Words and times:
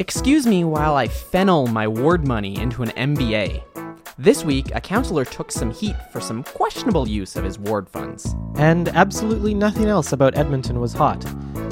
Excuse 0.00 0.44
me 0.44 0.64
while 0.64 0.96
I 0.96 1.06
fennel 1.06 1.68
my 1.68 1.86
ward 1.86 2.26
money 2.26 2.58
into 2.58 2.82
an 2.82 2.88
MBA. 2.90 3.62
This 4.18 4.44
week, 4.44 4.74
a 4.74 4.80
counselor 4.80 5.24
took 5.24 5.52
some 5.52 5.70
heat 5.70 5.94
for 6.10 6.20
some 6.20 6.42
questionable 6.42 7.08
use 7.08 7.36
of 7.36 7.44
his 7.44 7.60
ward 7.60 7.88
funds. 7.88 8.34
And 8.56 8.88
absolutely 8.88 9.54
nothing 9.54 9.84
else 9.84 10.10
about 10.10 10.36
Edmonton 10.36 10.80
was 10.80 10.92
hot. 10.92 11.24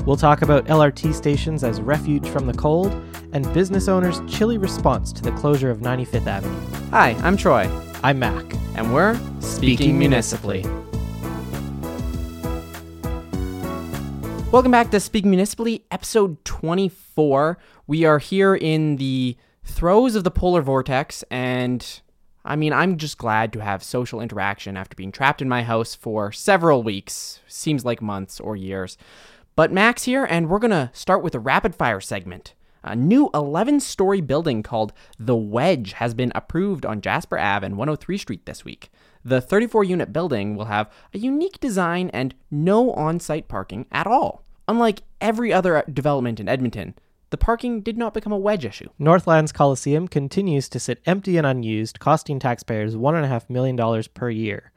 We'll 0.06 0.16
talk 0.16 0.42
about 0.42 0.66
LRT 0.66 1.14
stations 1.14 1.64
as 1.64 1.80
refuge 1.80 2.28
from 2.28 2.46
the 2.46 2.52
cold 2.52 2.92
and 3.32 3.52
business 3.52 3.88
owners' 3.88 4.20
chilly 4.28 4.56
response 4.56 5.12
to 5.14 5.22
the 5.22 5.32
closure 5.32 5.70
of 5.70 5.78
95th 5.78 6.28
Avenue. 6.28 6.88
Hi, 6.90 7.16
I'm 7.24 7.36
Troy, 7.36 7.68
I'm 8.04 8.20
Mac. 8.20 8.44
and 8.76 8.94
we're 8.94 9.18
Speaking 9.40 9.98
Municipally. 9.98 10.64
Welcome 14.52 14.70
back 14.70 14.92
to 14.92 15.00
Speaking 15.00 15.30
Municipally, 15.30 15.84
episode 15.90 16.44
24. 17.14 17.58
We 17.86 18.04
are 18.04 18.18
here 18.18 18.54
in 18.54 18.96
the 18.96 19.36
throes 19.64 20.14
of 20.14 20.24
the 20.24 20.30
polar 20.30 20.62
vortex, 20.62 21.22
and 21.30 22.00
I 22.44 22.56
mean, 22.56 22.72
I'm 22.72 22.96
just 22.96 23.18
glad 23.18 23.52
to 23.52 23.60
have 23.60 23.82
social 23.82 24.20
interaction 24.20 24.76
after 24.76 24.94
being 24.94 25.12
trapped 25.12 25.42
in 25.42 25.48
my 25.48 25.62
house 25.62 25.94
for 25.94 26.32
several 26.32 26.82
weeks. 26.82 27.40
Seems 27.46 27.84
like 27.84 28.00
months 28.00 28.40
or 28.40 28.56
years. 28.56 28.96
But 29.54 29.72
Max 29.72 30.04
here, 30.04 30.24
and 30.24 30.48
we're 30.48 30.58
to 30.60 30.90
start 30.94 31.22
with 31.22 31.34
a 31.34 31.40
rapid 31.40 31.74
fire 31.74 32.00
segment. 32.00 32.54
A 32.82 32.96
new 32.96 33.30
11 33.34 33.80
story 33.80 34.20
building 34.20 34.62
called 34.62 34.92
The 35.18 35.36
Wedge 35.36 35.92
has 35.92 36.14
been 36.14 36.32
approved 36.34 36.84
on 36.84 37.00
Jasper 37.00 37.38
Ave 37.38 37.64
and 37.64 37.76
103 37.76 38.18
Street 38.18 38.46
this 38.46 38.64
week. 38.64 38.90
The 39.24 39.40
34 39.40 39.84
unit 39.84 40.12
building 40.12 40.56
will 40.56 40.64
have 40.64 40.90
a 41.14 41.18
unique 41.18 41.60
design 41.60 42.10
and 42.12 42.34
no 42.50 42.92
on 42.94 43.20
site 43.20 43.46
parking 43.46 43.86
at 43.92 44.08
all. 44.08 44.44
Unlike 44.68 45.02
every 45.20 45.52
other 45.52 45.84
development 45.92 46.40
in 46.40 46.48
Edmonton, 46.48 46.94
the 47.30 47.38
parking 47.38 47.80
did 47.80 47.96
not 47.96 48.14
become 48.14 48.32
a 48.32 48.38
wedge 48.38 48.64
issue. 48.64 48.88
Northlands 48.98 49.52
Coliseum 49.52 50.06
continues 50.06 50.68
to 50.68 50.78
sit 50.78 51.00
empty 51.06 51.38
and 51.38 51.46
unused, 51.46 51.98
costing 51.98 52.38
taxpayers 52.38 52.94
$1.5 52.94 53.48
million 53.48 54.04
per 54.14 54.28
year. 54.28 54.70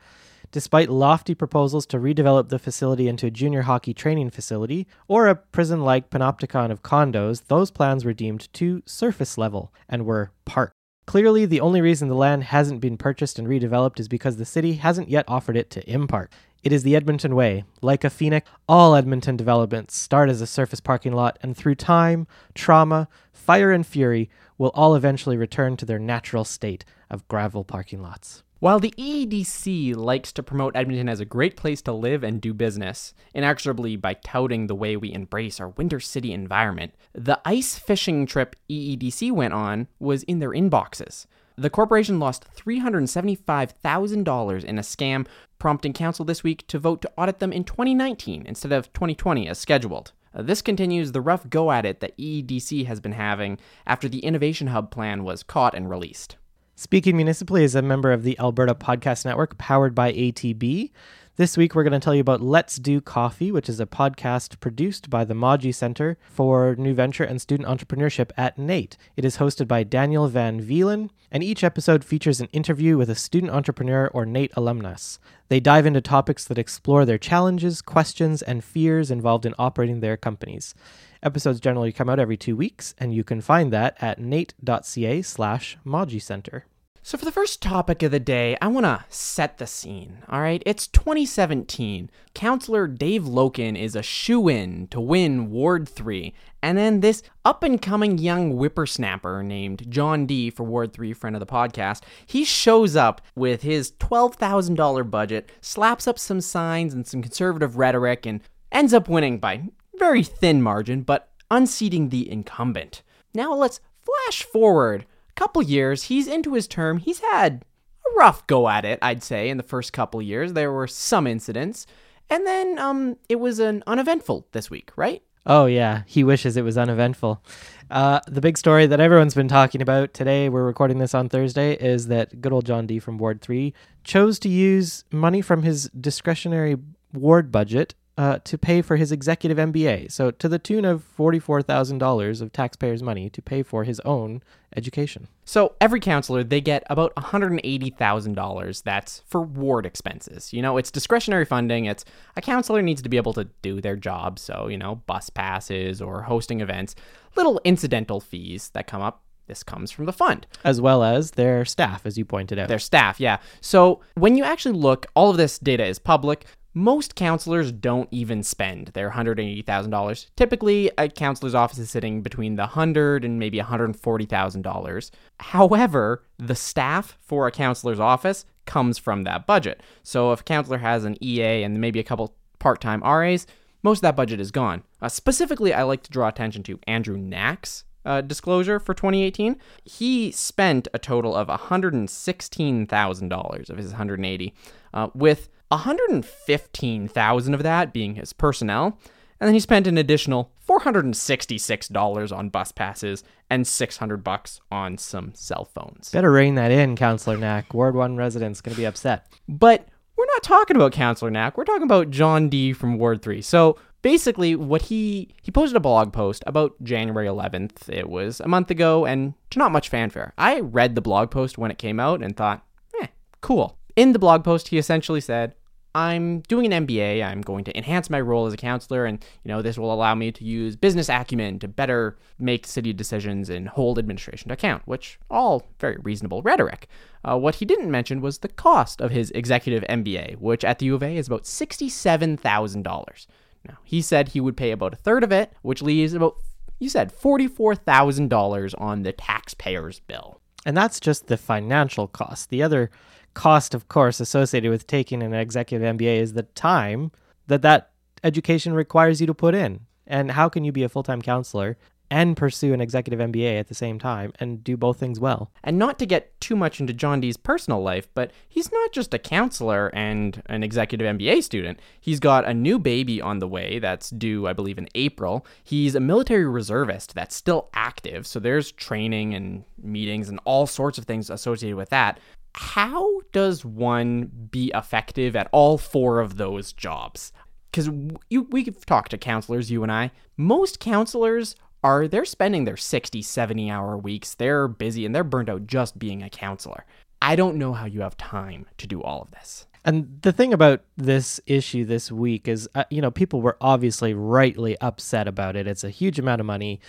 Despite 0.51 0.89
lofty 0.89 1.35
proposals 1.35 1.85
to 1.87 1.97
redevelop 1.97 2.47
the 2.47 2.59
facility 2.59 3.09
into 3.09 3.27
a 3.27 3.31
junior 3.31 3.63
hockey 3.63 3.93
training 3.93 4.29
facility 4.29 4.87
or 5.09 5.27
a 5.27 5.35
prison 5.35 5.81
like 5.81 6.09
panopticon 6.09 6.71
of 6.71 6.81
condos, 6.81 7.47
those 7.47 7.71
plans 7.71 8.05
were 8.05 8.13
deemed 8.13 8.51
too 8.53 8.81
surface 8.85 9.37
level 9.37 9.73
and 9.89 10.05
were 10.05 10.31
parked. 10.45 10.71
Clearly, 11.05 11.45
the 11.45 11.59
only 11.59 11.81
reason 11.81 12.07
the 12.07 12.15
land 12.15 12.45
hasn't 12.45 12.79
been 12.79 12.97
purchased 12.97 13.37
and 13.37 13.47
redeveloped 13.47 13.99
is 13.99 14.07
because 14.07 14.37
the 14.37 14.45
city 14.45 14.73
hasn't 14.73 15.09
yet 15.09 15.25
offered 15.27 15.57
it 15.57 15.69
to 15.71 15.83
Impark. 15.83 16.29
It 16.65 16.73
is 16.73 16.81
the 16.81 16.95
Edmonton 16.95 17.35
way. 17.35 17.63
Like 17.83 18.03
a 18.03 18.09
phoenix, 18.09 18.49
all 18.67 18.95
Edmonton 18.95 19.37
developments 19.37 19.95
start 19.95 20.31
as 20.31 20.41
a 20.41 20.47
surface 20.47 20.79
parking 20.79 21.13
lot 21.13 21.37
and 21.41 21.55
through 21.55 21.75
time, 21.75 22.25
trauma, 22.55 23.07
fire, 23.31 23.71
and 23.71 23.85
fury 23.85 24.31
will 24.57 24.71
all 24.73 24.95
eventually 24.95 25.37
return 25.37 25.77
to 25.77 25.85
their 25.85 25.99
natural 25.99 26.43
state 26.43 26.83
of 27.07 27.27
gravel 27.27 27.63
parking 27.63 28.01
lots. 28.01 28.41
While 28.57 28.79
the 28.79 28.95
EDC 28.97 29.95
likes 29.95 30.31
to 30.31 30.41
promote 30.41 30.75
Edmonton 30.75 31.07
as 31.07 31.19
a 31.19 31.25
great 31.25 31.55
place 31.55 31.83
to 31.83 31.93
live 31.93 32.23
and 32.23 32.41
do 32.41 32.51
business, 32.51 33.13
inexorably 33.35 33.95
by 33.95 34.15
touting 34.15 34.65
the 34.65 34.73
way 34.73 34.97
we 34.97 35.13
embrace 35.13 35.59
our 35.59 35.69
winter 35.69 35.99
city 35.99 36.33
environment, 36.33 36.95
the 37.13 37.39
ice 37.45 37.77
fishing 37.77 38.25
trip 38.25 38.55
EEDC 38.71 39.31
went 39.31 39.53
on 39.53 39.87
was 39.99 40.23
in 40.23 40.39
their 40.39 40.49
inboxes. 40.49 41.27
The 41.57 41.69
corporation 41.69 42.19
lost 42.19 42.45
$375,000 42.57 44.63
in 44.63 44.77
a 44.77 44.81
scam, 44.81 45.25
prompting 45.57 45.93
council 45.93 46.25
this 46.25 46.43
week 46.43 46.67
to 46.67 46.77
vote 46.77 47.01
to 47.01 47.09
audit 47.17 47.39
them 47.39 47.53
in 47.53 47.63
2019 47.63 48.45
instead 48.45 48.73
of 48.73 48.91
2020 48.91 49.47
as 49.47 49.57
scheduled. 49.57 50.11
Uh, 50.33 50.41
this 50.41 50.61
continues 50.61 51.13
the 51.13 51.21
rough 51.21 51.49
go 51.49 51.71
at 51.71 51.85
it 51.85 52.01
that 52.01 52.17
EEDC 52.17 52.87
has 52.87 52.99
been 52.99 53.13
having 53.13 53.57
after 53.87 54.09
the 54.09 54.19
Innovation 54.19 54.67
Hub 54.67 54.91
plan 54.91 55.23
was 55.23 55.43
caught 55.43 55.73
and 55.73 55.89
released. 55.89 56.35
Speaking 56.75 57.15
Municipally 57.15 57.63
is 57.63 57.73
a 57.73 57.81
member 57.81 58.11
of 58.11 58.23
the 58.23 58.37
Alberta 58.37 58.75
Podcast 58.75 59.23
Network 59.23 59.57
powered 59.57 59.95
by 59.95 60.11
ATB. 60.11 60.91
This 61.37 61.57
week, 61.57 61.75
we're 61.75 61.83
going 61.83 61.91
to 61.91 61.99
tell 61.99 62.15
you 62.15 62.21
about 62.21 62.39
Let's 62.39 62.77
Do 62.77 63.01
Coffee, 63.01 63.51
which 63.51 63.67
is 63.67 63.81
a 63.81 63.85
podcast 63.85 64.61
produced 64.61 65.09
by 65.09 65.25
the 65.25 65.33
Mawji 65.33 65.75
Center 65.75 66.17
for 66.29 66.77
New 66.77 66.93
Venture 66.93 67.25
and 67.25 67.41
Student 67.41 67.67
Entrepreneurship 67.67 68.29
at 68.37 68.57
NAIT. 68.57 68.95
It 69.17 69.25
is 69.25 69.35
hosted 69.35 69.67
by 69.67 69.83
Daniel 69.83 70.29
Van 70.29 70.61
Vielen, 70.61 71.09
and 71.29 71.43
each 71.43 71.61
episode 71.61 72.05
features 72.05 72.39
an 72.39 72.47
interview 72.53 72.95
with 72.95 73.09
a 73.09 73.15
student 73.15 73.51
entrepreneur 73.51 74.07
or 74.13 74.25
NAIT 74.25 74.53
alumnus. 74.55 75.19
They 75.49 75.59
dive 75.59 75.85
into 75.85 75.99
topics 75.99 76.45
that 76.45 76.57
explore 76.57 77.03
their 77.03 77.17
challenges, 77.17 77.81
questions, 77.81 78.41
and 78.41 78.63
fears 78.63 79.11
involved 79.11 79.45
in 79.45 79.53
operating 79.59 79.99
their 79.99 80.15
companies. 80.15 80.73
Episodes 81.21 81.59
generally 81.59 81.91
come 81.91 82.07
out 82.07 82.17
every 82.17 82.37
two 82.37 82.55
weeks, 82.55 82.95
and 82.97 83.13
you 83.13 83.25
can 83.25 83.41
find 83.41 83.73
that 83.73 83.97
at 83.99 84.21
nait.ca 84.21 85.21
slash 85.21 85.77
Center. 86.19 86.65
So, 87.07 87.19
for 87.19 87.25
the 87.25 87.31
first 87.31 87.61
topic 87.61 88.01
of 88.01 88.09
the 88.09 88.19
day, 88.19 88.57
I 88.63 88.67
want 88.67 88.87
to 88.87 89.05
set 89.09 89.59
the 89.59 89.67
scene. 89.67 90.23
All 90.27 90.41
right, 90.41 90.63
it's 90.65 90.87
2017. 90.87 92.09
Counselor 92.33 92.87
Dave 92.87 93.25
Loken 93.25 93.79
is 93.79 93.95
a 93.95 94.01
shoe 94.01 94.47
in 94.47 94.87
to 94.87 94.99
win 94.99 95.51
Ward 95.51 95.87
3. 95.87 96.33
And 96.63 96.75
then 96.75 97.01
this 97.01 97.21
up 97.45 97.61
and 97.61 97.79
coming 97.79 98.17
young 98.17 98.53
whippersnapper 98.53 99.43
named 99.43 99.85
John 99.87 100.25
D 100.25 100.49
for 100.49 100.63
Ward 100.63 100.93
3, 100.93 101.13
friend 101.13 101.35
of 101.35 101.39
the 101.41 101.45
podcast, 101.45 102.01
he 102.25 102.43
shows 102.43 102.95
up 102.95 103.21
with 103.35 103.61
his 103.61 103.91
$12,000 103.91 105.11
budget, 105.11 105.51
slaps 105.61 106.07
up 106.07 106.17
some 106.17 106.41
signs 106.41 106.91
and 106.91 107.05
some 107.05 107.21
conservative 107.21 107.77
rhetoric, 107.77 108.25
and 108.25 108.41
ends 108.71 108.95
up 108.95 109.07
winning 109.07 109.37
by 109.37 109.69
very 109.99 110.23
thin 110.23 110.59
margin, 110.59 111.03
but 111.03 111.29
unseating 111.51 112.09
the 112.09 112.27
incumbent. 112.27 113.03
Now 113.31 113.53
let's 113.53 113.79
flash 114.01 114.41
forward 114.41 115.05
couple 115.35 115.61
years, 115.61 116.03
he's 116.03 116.27
into 116.27 116.53
his 116.53 116.67
term. 116.67 116.97
He's 116.97 117.19
had 117.19 117.65
a 118.05 118.17
rough 118.17 118.45
go 118.47 118.67
at 118.69 118.85
it, 118.85 118.99
I'd 119.01 119.23
say, 119.23 119.49
in 119.49 119.57
the 119.57 119.63
first 119.63 119.93
couple 119.93 120.21
years. 120.21 120.53
There 120.53 120.71
were 120.71 120.87
some 120.87 121.27
incidents. 121.27 121.85
And 122.29 122.45
then 122.45 122.79
um, 122.79 123.17
it 123.29 123.39
was 123.39 123.59
an 123.59 123.83
uneventful 123.85 124.47
this 124.51 124.69
week, 124.69 124.91
right? 124.95 125.21
Oh, 125.45 125.67
yeah. 125.67 126.01
He 126.07 126.23
wishes 126.23 126.57
it 126.57 126.63
was 126.63 126.77
uneventful. 126.77 127.43
Uh, 127.91 128.19
the 128.27 128.41
big 128.41 128.57
story 128.57 128.87
that 128.87 128.99
everyone's 128.99 129.35
been 129.35 129.47
talking 129.47 129.81
about 129.81 130.13
today, 130.13 130.49
we're 130.49 130.65
recording 130.65 130.97
this 130.97 131.13
on 131.13 131.29
Thursday, 131.29 131.73
is 131.73 132.07
that 132.07 132.41
good 132.41 132.51
old 132.51 132.65
John 132.65 132.87
D 132.87 132.97
from 132.97 133.19
Ward 133.19 133.41
3 133.41 133.73
chose 134.03 134.39
to 134.39 134.49
use 134.49 135.03
money 135.11 135.41
from 135.41 135.61
his 135.61 135.89
discretionary 135.89 136.77
ward 137.13 137.51
budget 137.51 137.93
uh, 138.17 138.39
to 138.43 138.57
pay 138.57 138.81
for 138.81 138.95
his 138.95 139.11
executive 139.11 139.57
MBA. 139.57 140.11
So, 140.11 140.31
to 140.31 140.47
the 140.47 140.57
tune 140.57 140.85
of 140.85 141.05
$44,000 141.17 142.41
of 142.41 142.51
taxpayers' 142.51 143.03
money 143.03 143.29
to 143.29 143.41
pay 143.41 143.61
for 143.61 143.83
his 143.83 143.99
own 144.01 144.41
education. 144.75 145.27
So, 145.45 145.75
every 145.79 145.99
counselor, 145.99 146.43
they 146.43 146.61
get 146.61 146.83
about 146.89 147.13
$180,000 147.15 148.83
that's 148.83 149.21
for 149.27 149.41
ward 149.41 149.85
expenses. 149.85 150.53
You 150.53 150.61
know, 150.61 150.77
it's 150.77 150.91
discretionary 150.91 151.45
funding. 151.45 151.85
It's 151.85 152.05
a 152.35 152.41
counselor 152.41 152.81
needs 152.81 153.01
to 153.01 153.09
be 153.09 153.17
able 153.17 153.33
to 153.33 153.45
do 153.61 153.81
their 153.81 153.95
job. 153.95 154.39
So, 154.39 154.67
you 154.67 154.77
know, 154.77 154.95
bus 155.07 155.29
passes 155.29 156.01
or 156.01 156.23
hosting 156.23 156.61
events, 156.61 156.95
little 157.35 157.59
incidental 157.63 158.19
fees 158.19 158.69
that 158.69 158.87
come 158.87 159.01
up 159.01 159.21
this 159.47 159.63
comes 159.63 159.91
from 159.91 160.05
the 160.05 160.13
fund. 160.13 160.47
As 160.63 160.81
well 160.81 161.03
as 161.03 161.31
their 161.31 161.65
staff, 161.65 162.05
as 162.05 162.17
you 162.17 162.25
pointed 162.25 162.57
out. 162.57 162.67
Their 162.67 162.79
staff, 162.79 163.19
yeah. 163.19 163.37
So 163.61 164.01
when 164.15 164.35
you 164.35 164.43
actually 164.43 164.77
look, 164.77 165.05
all 165.15 165.29
of 165.29 165.37
this 165.37 165.59
data 165.59 165.85
is 165.85 165.99
public. 165.99 166.45
Most 166.77 167.15
counselors 167.15 167.71
don't 167.71 168.09
even 168.11 168.43
spend 168.43 168.89
their 168.89 169.11
$180,000. 169.11 170.25
Typically, 170.35 170.91
a 170.97 171.07
counselor's 171.07 171.55
office 171.55 171.77
is 171.77 171.89
sitting 171.89 172.21
between 172.21 172.57
the 172.57 172.63
100 172.63 173.23
and 173.23 173.39
maybe 173.39 173.59
$140,000. 173.59 175.11
However, 175.39 176.23
the 176.37 176.53
staff 176.53 177.17
for 177.21 177.47
a 177.47 177.51
counselor's 177.51 178.01
office 178.01 178.43
comes 178.65 178.97
from 178.97 179.23
that 179.23 179.47
budget. 179.47 179.81
So 180.03 180.33
if 180.33 180.41
a 180.41 180.43
counselor 180.43 180.79
has 180.79 181.05
an 181.05 181.15
EA 181.23 181.63
and 181.63 181.79
maybe 181.79 182.01
a 182.01 182.03
couple 182.03 182.35
part-time 182.59 183.01
RAs, 183.03 183.47
most 183.81 183.99
of 183.99 184.01
that 184.01 184.17
budget 184.17 184.41
is 184.41 184.51
gone. 184.51 184.83
Uh, 185.01 185.07
specifically, 185.07 185.73
I 185.73 185.83
like 185.83 186.03
to 186.03 186.11
draw 186.11 186.27
attention 186.27 186.61
to 186.63 186.77
Andrew 186.87 187.15
Knack's 187.15 187.85
uh, 188.05 188.21
disclosure 188.21 188.79
for 188.79 188.93
2018, 188.93 189.57
he 189.83 190.31
spent 190.31 190.87
a 190.93 190.99
total 190.99 191.35
of 191.35 191.47
$116,000 191.47 193.69
of 193.69 193.77
his 193.77 193.87
180, 193.87 194.53
uh, 194.93 195.07
with 195.15 195.49
115,000 195.75 197.53
of 197.53 197.63
that 197.63 197.93
being 197.93 198.15
his 198.15 198.33
personnel, 198.33 198.97
and 199.39 199.47
then 199.47 199.53
he 199.53 199.59
spent 199.59 199.87
an 199.87 199.97
additional 199.97 200.51
$466 200.67 202.37
on 202.37 202.49
bus 202.49 202.71
passes 202.71 203.23
and 203.49 203.67
600 203.67 204.23
bucks 204.23 204.61
on 204.71 204.97
some 204.97 205.33
cell 205.35 205.65
phones. 205.65 206.09
Better 206.09 206.31
rein 206.31 206.55
that 206.55 206.71
in, 206.71 206.95
Counselor 206.95 207.37
Knack. 207.37 207.73
Ward 207.73 207.95
1 207.95 208.15
residents 208.15 208.61
going 208.61 208.73
to 208.73 208.81
be 208.81 208.85
upset. 208.85 209.27
But 209.47 209.87
we're 210.15 210.25
not 210.25 210.43
talking 210.43 210.75
about 210.75 210.93
Counselor 210.93 211.29
Knack. 211.29 211.57
We're 211.57 211.65
talking 211.65 211.83
about 211.83 212.09
John 212.09 212.49
D 212.49 212.73
from 212.73 212.97
Ward 212.97 213.21
3. 213.21 213.41
So 213.41 213.77
basically 214.01 214.55
what 214.55 214.83
he 214.83 215.33
he 215.41 215.51
posted 215.51 215.75
a 215.75 215.79
blog 215.79 216.13
post 216.13 216.43
about 216.47 216.75
January 216.83 217.27
11th. 217.27 217.89
It 217.89 218.07
was 218.07 218.39
a 218.39 218.47
month 218.47 218.71
ago 218.71 219.05
and 219.05 219.33
to 219.49 219.59
not 219.59 219.71
much 219.71 219.89
fanfare. 219.89 220.31
I 220.37 220.59
read 220.59 220.95
the 220.95 221.01
blog 221.01 221.31
post 221.31 221.57
when 221.57 221.71
it 221.71 221.77
came 221.77 221.99
out 221.99 222.23
and 222.23 222.37
thought, 222.37 222.63
"Eh, 223.01 223.07
cool." 223.41 223.77
In 223.95 224.13
the 224.13 224.19
blog 224.19 224.43
post, 224.43 224.67
he 224.67 224.77
essentially 224.77 225.21
said, 225.21 225.55
I'm 225.95 226.41
doing 226.41 226.71
an 226.71 226.85
MBA. 226.85 227.23
I'm 227.25 227.39
going 227.39 227.63
to 227.63 227.77
enhance 227.77 228.09
my 228.09 228.19
role 228.19 228.47
as 228.47 228.53
a 228.53 228.57
counselor, 228.57 229.05
and 229.05 229.23
you 229.43 229.49
know 229.49 229.61
this 229.61 229.77
will 229.77 229.93
allow 229.93 230.13
me 230.13 230.29
to 230.29 230.43
use 230.43 230.75
business 230.75 231.07
acumen 231.07 231.57
to 231.59 231.69
better 231.69 232.17
make 232.37 232.67
city 232.67 232.91
decisions 232.91 233.49
and 233.49 233.69
hold 233.69 233.97
administration 233.97 234.49
to 234.49 234.55
account, 234.55 234.83
which 234.85 235.17
all 235.31 235.69
very 235.79 235.95
reasonable 236.03 236.41
rhetoric. 236.41 236.89
Uh, 237.23 237.37
what 237.37 237.55
he 237.55 237.65
didn't 237.65 237.89
mention 237.89 238.19
was 238.19 238.39
the 238.39 238.49
cost 238.49 238.99
of 238.99 239.11
his 239.11 239.31
executive 239.31 239.85
MBA, 239.89 240.37
which 240.39 240.65
at 240.65 240.79
the 240.79 240.87
U 240.87 240.95
of 240.95 241.01
A 241.01 241.15
is 241.15 241.27
about 241.27 241.47
sixty-seven 241.47 242.35
thousand 242.35 242.83
dollars. 242.83 243.25
Now 243.65 243.77
he 243.85 244.01
said 244.01 244.27
he 244.27 244.41
would 244.41 244.57
pay 244.57 244.71
about 244.71 244.93
a 244.93 244.97
third 244.97 245.23
of 245.23 245.31
it, 245.31 245.53
which 245.61 245.81
leaves 245.81 246.13
about 246.13 246.35
you 246.77 246.89
said 246.89 247.13
forty-four 247.13 247.73
thousand 247.73 248.29
dollars 248.29 248.73
on 248.73 249.03
the 249.03 249.13
taxpayer's 249.13 250.01
bill. 250.01 250.41
And 250.65 250.75
that's 250.75 250.99
just 250.99 251.27
the 251.27 251.37
financial 251.37 252.07
cost. 252.09 252.49
The 252.49 252.63
other 252.63 252.91
cost, 253.35 253.75
of 253.75 253.87
course, 253.87 254.19
associated 254.19 254.71
with 254.71 254.87
taking 254.87 255.21
an 255.21 255.35
executive 255.35 255.95
MBA 255.95 256.17
is 256.17 256.33
the 256.33 256.43
time 256.43 257.11
that 257.45 257.61
that 257.61 257.91
education 258.23 258.73
requires 258.73 259.21
you 259.21 259.27
to 259.27 259.33
put 259.35 259.53
in. 259.53 259.81
And 260.07 260.31
how 260.31 260.49
can 260.49 260.63
you 260.63 260.71
be 260.71 260.83
a 260.83 260.89
full 260.89 261.03
time 261.03 261.21
counselor 261.21 261.77
and 262.11 262.37
pursue 262.37 262.71
an 262.71 262.81
executive 262.81 263.19
MBA 263.19 263.59
at 263.59 263.67
the 263.67 263.73
same 263.73 263.97
time 263.97 264.31
and 264.39 264.63
do 264.63 264.77
both 264.77 264.99
things 264.99 265.19
well? 265.19 265.51
And 265.63 265.77
not 265.77 265.97
to 265.99 266.05
get 266.05 266.39
too 266.39 266.55
much 266.55 266.79
into 266.79 266.93
John 266.93 267.19
Dee's 267.19 267.37
personal 267.37 267.81
life, 267.81 268.07
but 268.13 268.31
he's 268.47 268.71
not 268.71 268.91
just 268.91 269.13
a 269.13 269.19
counselor 269.19 269.89
and 269.93 270.41
an 270.45 270.63
executive 270.63 271.07
MBA 271.17 271.43
student. 271.43 271.79
He's 271.99 272.19
got 272.19 272.45
a 272.45 272.53
new 272.53 272.77
baby 272.77 273.19
on 273.21 273.39
the 273.39 273.47
way 273.47 273.79
that's 273.79 274.11
due, 274.11 274.47
I 274.47 274.53
believe, 274.53 274.77
in 274.77 274.87
April. 274.95 275.45
He's 275.63 275.95
a 275.95 275.99
military 275.99 276.45
reservist 276.45 277.15
that's 277.15 277.35
still 277.35 277.69
active, 277.73 278.27
so 278.27 278.39
there's 278.39 278.71
training 278.71 279.33
and 279.33 279.63
meetings 279.81 280.29
and 280.29 280.39
all 280.45 280.67
sorts 280.67 280.97
of 280.97 281.05
things 281.05 281.29
associated 281.29 281.75
with 281.75 281.89
that 281.89 282.19
how 282.57 283.19
does 283.33 283.65
one 283.65 284.31
be 284.49 284.71
effective 284.73 285.35
at 285.35 285.49
all 285.51 285.77
four 285.77 286.21
of 286.21 286.37
those 286.37 286.71
jobs? 286.71 287.33
Because 287.69 287.89
we've 288.29 288.85
talked 288.85 289.11
to 289.11 289.17
counselors, 289.17 289.69
you 289.69 289.83
and 289.83 289.91
I. 289.91 290.11
Most 290.37 290.79
counselors 290.79 291.55
are 291.83 292.07
they're 292.07 292.23
spending 292.23 292.63
their 292.63 292.77
60, 292.77 293.21
70 293.21 293.69
hour 293.69 293.97
weeks. 293.97 294.33
They're 294.33 294.69
busy 294.69 295.05
and 295.05 295.13
they're 295.13 295.25
burned 295.25 295.49
out 295.49 295.67
just 295.67 295.99
being 295.99 296.23
a 296.23 296.29
counselor. 296.29 296.85
I 297.21 297.35
don't 297.35 297.57
know 297.57 297.73
how 297.73 297.85
you 297.85 298.01
have 298.01 298.15
time 298.15 298.67
to 298.77 298.87
do 298.87 299.03
all 299.03 299.21
of 299.21 299.31
this. 299.31 299.67
And 299.83 300.19
the 300.21 300.31
thing 300.31 300.53
about 300.53 300.81
this 300.97 301.39
issue 301.45 301.85
this 301.85 302.11
week 302.11 302.47
is, 302.47 302.67
uh, 302.73 302.85
you 302.89 303.01
know, 303.01 303.11
people 303.11 303.41
were 303.41 303.57
obviously 303.59 304.13
rightly 304.13 304.79
upset 304.79 305.27
about 305.27 305.55
it. 305.55 305.67
It's 305.67 305.83
a 305.83 305.89
huge 305.89 306.17
amount 306.17 306.39
of 306.39 306.47
money 306.47 306.79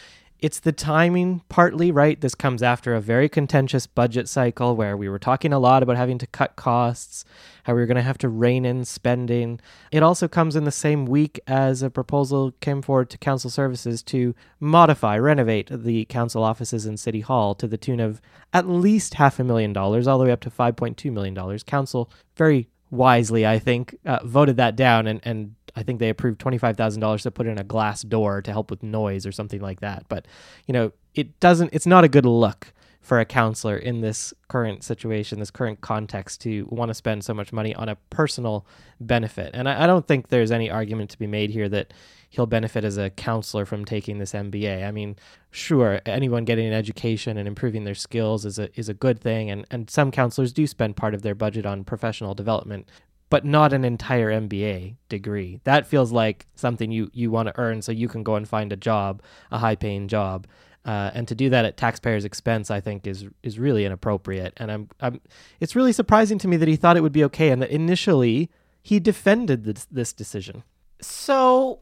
it's 0.40 0.60
the 0.60 0.72
timing 0.72 1.42
partly, 1.48 1.90
right? 1.90 2.20
This 2.20 2.34
comes 2.34 2.62
after 2.62 2.94
a 2.94 3.00
very 3.00 3.28
contentious 3.28 3.86
budget 3.86 4.28
cycle 4.28 4.76
where 4.76 4.96
we 4.96 5.08
were 5.08 5.18
talking 5.18 5.52
a 5.52 5.58
lot 5.58 5.82
about 5.82 5.96
having 5.96 6.18
to 6.18 6.26
cut 6.26 6.56
costs, 6.56 7.24
how 7.64 7.74
we 7.74 7.80
were 7.80 7.86
going 7.86 7.96
to 7.96 8.02
have 8.02 8.18
to 8.18 8.28
rein 8.28 8.64
in 8.64 8.84
spending. 8.84 9.60
It 9.90 10.02
also 10.02 10.28
comes 10.28 10.54
in 10.54 10.64
the 10.64 10.70
same 10.70 11.06
week 11.06 11.40
as 11.46 11.82
a 11.82 11.90
proposal 11.90 12.52
came 12.60 12.82
forward 12.82 13.08
to 13.10 13.18
council 13.18 13.48
services 13.48 14.02
to 14.04 14.34
modify, 14.60 15.18
renovate 15.18 15.70
the 15.72 16.04
council 16.04 16.42
offices 16.42 16.84
in 16.84 16.96
City 16.96 17.20
Hall 17.20 17.54
to 17.54 17.66
the 17.66 17.78
tune 17.78 18.00
of 18.00 18.20
at 18.52 18.68
least 18.68 19.14
half 19.14 19.38
a 19.40 19.44
million 19.44 19.72
dollars, 19.72 20.06
all 20.06 20.18
the 20.18 20.24
way 20.26 20.32
up 20.32 20.40
to 20.40 20.50
$5.2 20.50 21.10
million. 21.12 21.58
Council 21.60 22.10
very 22.36 22.68
wisely, 22.90 23.46
I 23.46 23.58
think, 23.58 23.96
uh, 24.04 24.20
voted 24.24 24.56
that 24.58 24.76
down 24.76 25.06
and, 25.06 25.20
and 25.24 25.54
I 25.76 25.82
think 25.82 26.00
they 26.00 26.08
approved 26.08 26.40
$25,000 26.40 27.22
to 27.22 27.30
put 27.30 27.46
in 27.46 27.58
a 27.58 27.64
glass 27.64 28.02
door 28.02 28.42
to 28.42 28.50
help 28.50 28.70
with 28.70 28.82
noise 28.82 29.26
or 29.26 29.32
something 29.32 29.60
like 29.60 29.80
that. 29.80 30.06
But, 30.08 30.26
you 30.66 30.72
know, 30.72 30.92
it 31.14 31.38
doesn't, 31.38 31.70
it's 31.72 31.86
not 31.86 32.02
a 32.02 32.08
good 32.08 32.26
look 32.26 32.72
for 33.06 33.20
a 33.20 33.24
counselor 33.24 33.76
in 33.76 34.00
this 34.00 34.34
current 34.48 34.82
situation, 34.82 35.38
this 35.38 35.52
current 35.52 35.80
context, 35.80 36.40
to 36.40 36.66
want 36.70 36.88
to 36.88 36.94
spend 36.94 37.24
so 37.24 37.32
much 37.32 37.52
money 37.52 37.72
on 37.72 37.88
a 37.88 37.94
personal 38.10 38.66
benefit. 38.98 39.52
And 39.54 39.68
I, 39.68 39.84
I, 39.84 39.86
don't 39.86 40.08
think 40.08 40.26
there's 40.26 40.50
any 40.50 40.68
argument 40.68 41.10
to 41.10 41.18
be 41.18 41.28
made 41.28 41.50
here 41.50 41.68
that 41.68 41.94
he'll 42.30 42.46
benefit 42.46 42.84
as 42.84 42.98
a 42.98 43.10
counselor 43.10 43.64
from 43.64 43.84
taking 43.84 44.18
this 44.18 44.32
MBA. 44.32 44.84
I 44.84 44.90
mean, 44.90 45.14
sure, 45.52 46.00
anyone 46.04 46.44
getting 46.44 46.66
an 46.66 46.72
education 46.72 47.38
and 47.38 47.46
improving 47.46 47.84
their 47.84 47.94
skills 47.94 48.44
is 48.44 48.58
a 48.58 48.76
is 48.78 48.88
a 48.88 48.94
good 48.94 49.20
thing, 49.20 49.50
and 49.50 49.64
and 49.70 49.88
some 49.88 50.10
counselors 50.10 50.52
do 50.52 50.66
spend 50.66 50.96
part 50.96 51.14
of 51.14 51.22
their 51.22 51.36
budget 51.36 51.64
on 51.64 51.84
professional 51.84 52.34
development 52.34 52.88
but 53.28 53.44
not 53.44 53.72
an 53.72 53.84
entire 53.84 54.30
MBA 54.30 54.96
degree. 55.08 55.60
That 55.64 55.86
feels 55.86 56.12
like 56.12 56.46
something 56.54 56.92
you, 56.92 57.10
you 57.12 57.30
want 57.30 57.48
to 57.48 57.58
earn 57.58 57.82
so 57.82 57.92
you 57.92 58.08
can 58.08 58.22
go 58.22 58.36
and 58.36 58.48
find 58.48 58.72
a 58.72 58.76
job, 58.76 59.22
a 59.50 59.58
high 59.58 59.74
paying 59.74 60.08
job. 60.08 60.46
Uh, 60.84 61.10
and 61.14 61.26
to 61.26 61.34
do 61.34 61.50
that 61.50 61.64
at 61.64 61.76
taxpayers' 61.76 62.24
expense, 62.24 62.70
I 62.70 62.80
think 62.80 63.08
is 63.08 63.26
is 63.42 63.58
really 63.58 63.84
inappropriate. 63.84 64.52
And 64.56 64.70
I'm, 64.70 64.88
I'm, 65.00 65.20
it's 65.58 65.74
really 65.74 65.92
surprising 65.92 66.38
to 66.38 66.48
me 66.48 66.56
that 66.58 66.68
he 66.68 66.76
thought 66.76 66.96
it 66.96 67.00
would 67.00 67.12
be 67.12 67.24
okay, 67.24 67.50
and 67.50 67.60
that 67.60 67.70
initially 67.70 68.50
he 68.82 69.00
defended 69.00 69.64
this, 69.64 69.84
this 69.86 70.12
decision. 70.12 70.62
So 71.00 71.80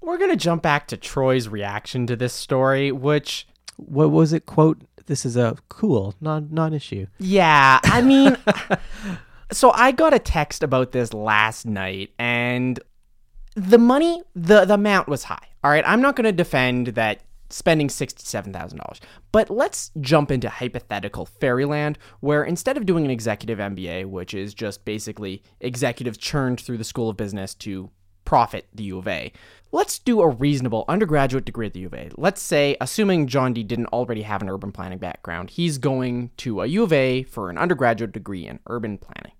we're 0.00 0.18
gonna 0.18 0.36
jump 0.36 0.62
back 0.62 0.86
to 0.88 0.96
Troy's 0.96 1.48
reaction 1.48 2.06
to 2.06 2.14
this 2.14 2.32
story, 2.32 2.92
which 2.92 3.48
what 3.74 4.12
was 4.12 4.32
it? 4.32 4.46
Quote: 4.46 4.82
"This 5.06 5.26
is 5.26 5.36
a 5.36 5.56
cool 5.68 6.14
non 6.20 6.46
non 6.52 6.72
issue." 6.72 7.08
Yeah, 7.18 7.80
I 7.82 8.02
mean. 8.02 8.36
So 9.50 9.70
I 9.72 9.92
got 9.92 10.12
a 10.12 10.18
text 10.18 10.62
about 10.62 10.92
this 10.92 11.14
last 11.14 11.66
night 11.66 12.10
and 12.18 12.78
the 13.54 13.78
money, 13.78 14.22
the, 14.34 14.64
the 14.64 14.74
amount 14.74 15.08
was 15.08 15.24
high. 15.24 15.48
All 15.64 15.70
right, 15.70 15.84
I'm 15.86 16.00
not 16.00 16.16
going 16.16 16.26
to 16.26 16.32
defend 16.32 16.88
that 16.88 17.20
spending 17.50 17.88
$67,000. 17.88 19.00
But 19.32 19.50
let's 19.50 19.90
jump 20.00 20.30
into 20.30 20.48
hypothetical 20.48 21.26
fairyland 21.26 21.98
where 22.20 22.44
instead 22.44 22.76
of 22.76 22.86
doing 22.86 23.04
an 23.04 23.10
executive 23.10 23.58
MBA, 23.58 24.06
which 24.06 24.34
is 24.34 24.54
just 24.54 24.84
basically 24.84 25.42
executives 25.60 26.18
churned 26.18 26.60
through 26.60 26.78
the 26.78 26.84
School 26.84 27.08
of 27.08 27.16
Business 27.16 27.54
to 27.56 27.90
profit 28.24 28.66
the 28.74 28.84
U 28.84 28.98
of 28.98 29.08
A, 29.08 29.32
let's 29.72 29.98
do 29.98 30.20
a 30.20 30.28
reasonable 30.28 30.84
undergraduate 30.88 31.46
degree 31.46 31.66
at 31.66 31.72
the 31.72 31.80
U 31.80 31.86
of 31.86 31.94
A. 31.94 32.10
Let's 32.16 32.42
say, 32.42 32.76
assuming 32.80 33.26
John 33.26 33.54
Dee 33.54 33.62
didn't 33.62 33.86
already 33.86 34.22
have 34.22 34.42
an 34.42 34.50
urban 34.50 34.70
planning 34.70 34.98
background, 34.98 35.50
he's 35.50 35.78
going 35.78 36.30
to 36.38 36.60
a 36.60 36.66
U 36.66 36.82
of 36.82 36.92
A 36.92 37.22
for 37.22 37.48
an 37.48 37.56
undergraduate 37.56 38.12
degree 38.12 38.46
in 38.46 38.60
urban 38.66 38.98
planning. 38.98 39.32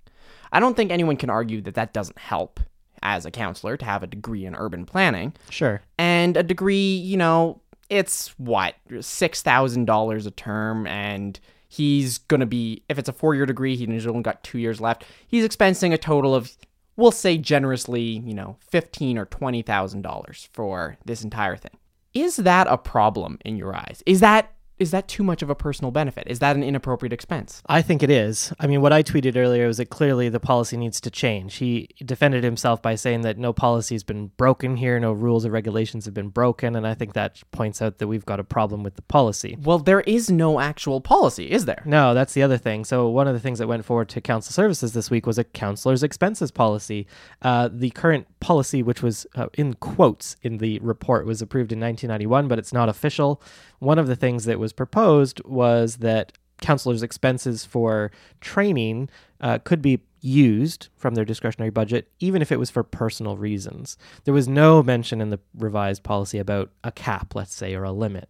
I 0.52 0.60
don't 0.60 0.76
think 0.76 0.90
anyone 0.90 1.16
can 1.16 1.30
argue 1.30 1.60
that 1.62 1.74
that 1.74 1.92
doesn't 1.92 2.18
help 2.18 2.60
as 3.02 3.24
a 3.24 3.30
counselor 3.30 3.76
to 3.76 3.84
have 3.84 4.02
a 4.02 4.06
degree 4.08 4.44
in 4.44 4.54
urban 4.56 4.84
planning. 4.84 5.32
Sure. 5.50 5.80
And 5.98 6.36
a 6.36 6.42
degree, 6.42 6.96
you 6.96 7.16
know, 7.16 7.60
it's 7.88 8.28
what, 8.38 8.74
$6,000 8.90 10.26
a 10.26 10.30
term 10.32 10.86
and 10.86 11.38
he's 11.68 12.18
going 12.18 12.40
to 12.40 12.46
be 12.46 12.82
if 12.88 12.98
it's 12.98 13.08
a 13.08 13.12
4-year 13.12 13.46
degree, 13.46 13.76
he's 13.76 14.06
only 14.06 14.22
got 14.22 14.42
2 14.42 14.58
years 14.58 14.80
left. 14.80 15.04
He's 15.26 15.46
expensing 15.46 15.92
a 15.92 15.98
total 15.98 16.34
of 16.34 16.56
we'll 16.96 17.12
say 17.12 17.38
generously, 17.38 18.02
you 18.02 18.34
know, 18.34 18.56
15 18.70 19.16
or 19.16 19.26
$20,000 19.26 20.48
for 20.52 20.98
this 21.04 21.22
entire 21.22 21.56
thing. 21.56 21.78
Is 22.12 22.36
that 22.36 22.66
a 22.68 22.76
problem 22.76 23.38
in 23.44 23.56
your 23.56 23.76
eyes? 23.76 24.02
Is 24.04 24.20
that 24.20 24.52
is 24.78 24.90
that 24.92 25.08
too 25.08 25.22
much 25.22 25.42
of 25.42 25.50
a 25.50 25.54
personal 25.54 25.90
benefit? 25.90 26.24
Is 26.26 26.38
that 26.38 26.56
an 26.56 26.62
inappropriate 26.62 27.12
expense? 27.12 27.62
I 27.66 27.82
think 27.82 28.02
it 28.02 28.10
is. 28.10 28.52
I 28.60 28.66
mean, 28.66 28.80
what 28.80 28.92
I 28.92 29.02
tweeted 29.02 29.36
earlier 29.36 29.66
was 29.66 29.78
that 29.78 29.90
clearly 29.90 30.28
the 30.28 30.40
policy 30.40 30.76
needs 30.76 31.00
to 31.00 31.10
change. 31.10 31.56
He 31.56 31.88
defended 32.04 32.44
himself 32.44 32.80
by 32.80 32.94
saying 32.94 33.22
that 33.22 33.38
no 33.38 33.52
policy 33.52 33.94
has 33.94 34.04
been 34.04 34.28
broken 34.36 34.76
here, 34.76 34.98
no 35.00 35.12
rules 35.12 35.44
or 35.44 35.50
regulations 35.50 36.04
have 36.04 36.14
been 36.14 36.28
broken, 36.28 36.76
and 36.76 36.86
I 36.86 36.94
think 36.94 37.14
that 37.14 37.42
points 37.50 37.82
out 37.82 37.98
that 37.98 38.06
we've 38.06 38.26
got 38.26 38.40
a 38.40 38.44
problem 38.44 38.82
with 38.82 38.94
the 38.94 39.02
policy. 39.02 39.56
Well, 39.60 39.78
there 39.78 40.00
is 40.02 40.30
no 40.30 40.60
actual 40.60 41.00
policy, 41.00 41.50
is 41.50 41.64
there? 41.64 41.82
No, 41.84 42.14
that's 42.14 42.34
the 42.34 42.42
other 42.42 42.58
thing. 42.58 42.84
So, 42.84 43.08
one 43.08 43.26
of 43.26 43.34
the 43.34 43.40
things 43.40 43.58
that 43.58 43.66
went 43.66 43.84
forward 43.84 44.08
to 44.10 44.20
council 44.20 44.52
services 44.52 44.92
this 44.92 45.10
week 45.10 45.26
was 45.26 45.38
a 45.38 45.44
counselor's 45.44 46.02
expenses 46.02 46.50
policy. 46.50 47.06
Uh, 47.42 47.68
the 47.72 47.90
current 47.90 48.26
policy, 48.40 48.82
which 48.82 49.02
was 49.02 49.26
uh, 49.34 49.46
in 49.54 49.74
quotes 49.74 50.36
in 50.42 50.58
the 50.58 50.78
report, 50.80 51.26
was 51.26 51.42
approved 51.42 51.72
in 51.72 51.80
1991, 51.80 52.48
but 52.48 52.58
it's 52.58 52.72
not 52.72 52.88
official. 52.88 53.42
One 53.78 53.98
of 53.98 54.06
the 54.06 54.16
things 54.16 54.44
that 54.44 54.58
was 54.58 54.72
proposed 54.72 55.42
was 55.44 55.98
that 55.98 56.32
counselors' 56.60 57.02
expenses 57.02 57.64
for 57.64 58.10
training 58.40 59.08
uh, 59.40 59.58
could 59.58 59.80
be 59.80 60.00
used 60.20 60.88
from 60.96 61.14
their 61.14 61.24
discretionary 61.24 61.70
budget, 61.70 62.10
even 62.18 62.42
if 62.42 62.50
it 62.50 62.58
was 62.58 62.70
for 62.70 62.82
personal 62.82 63.36
reasons. 63.36 63.96
There 64.24 64.34
was 64.34 64.48
no 64.48 64.82
mention 64.82 65.20
in 65.20 65.30
the 65.30 65.38
revised 65.56 66.02
policy 66.02 66.38
about 66.38 66.70
a 66.82 66.90
cap, 66.90 67.34
let's 67.34 67.54
say, 67.54 67.74
or 67.74 67.84
a 67.84 67.92
limit. 67.92 68.28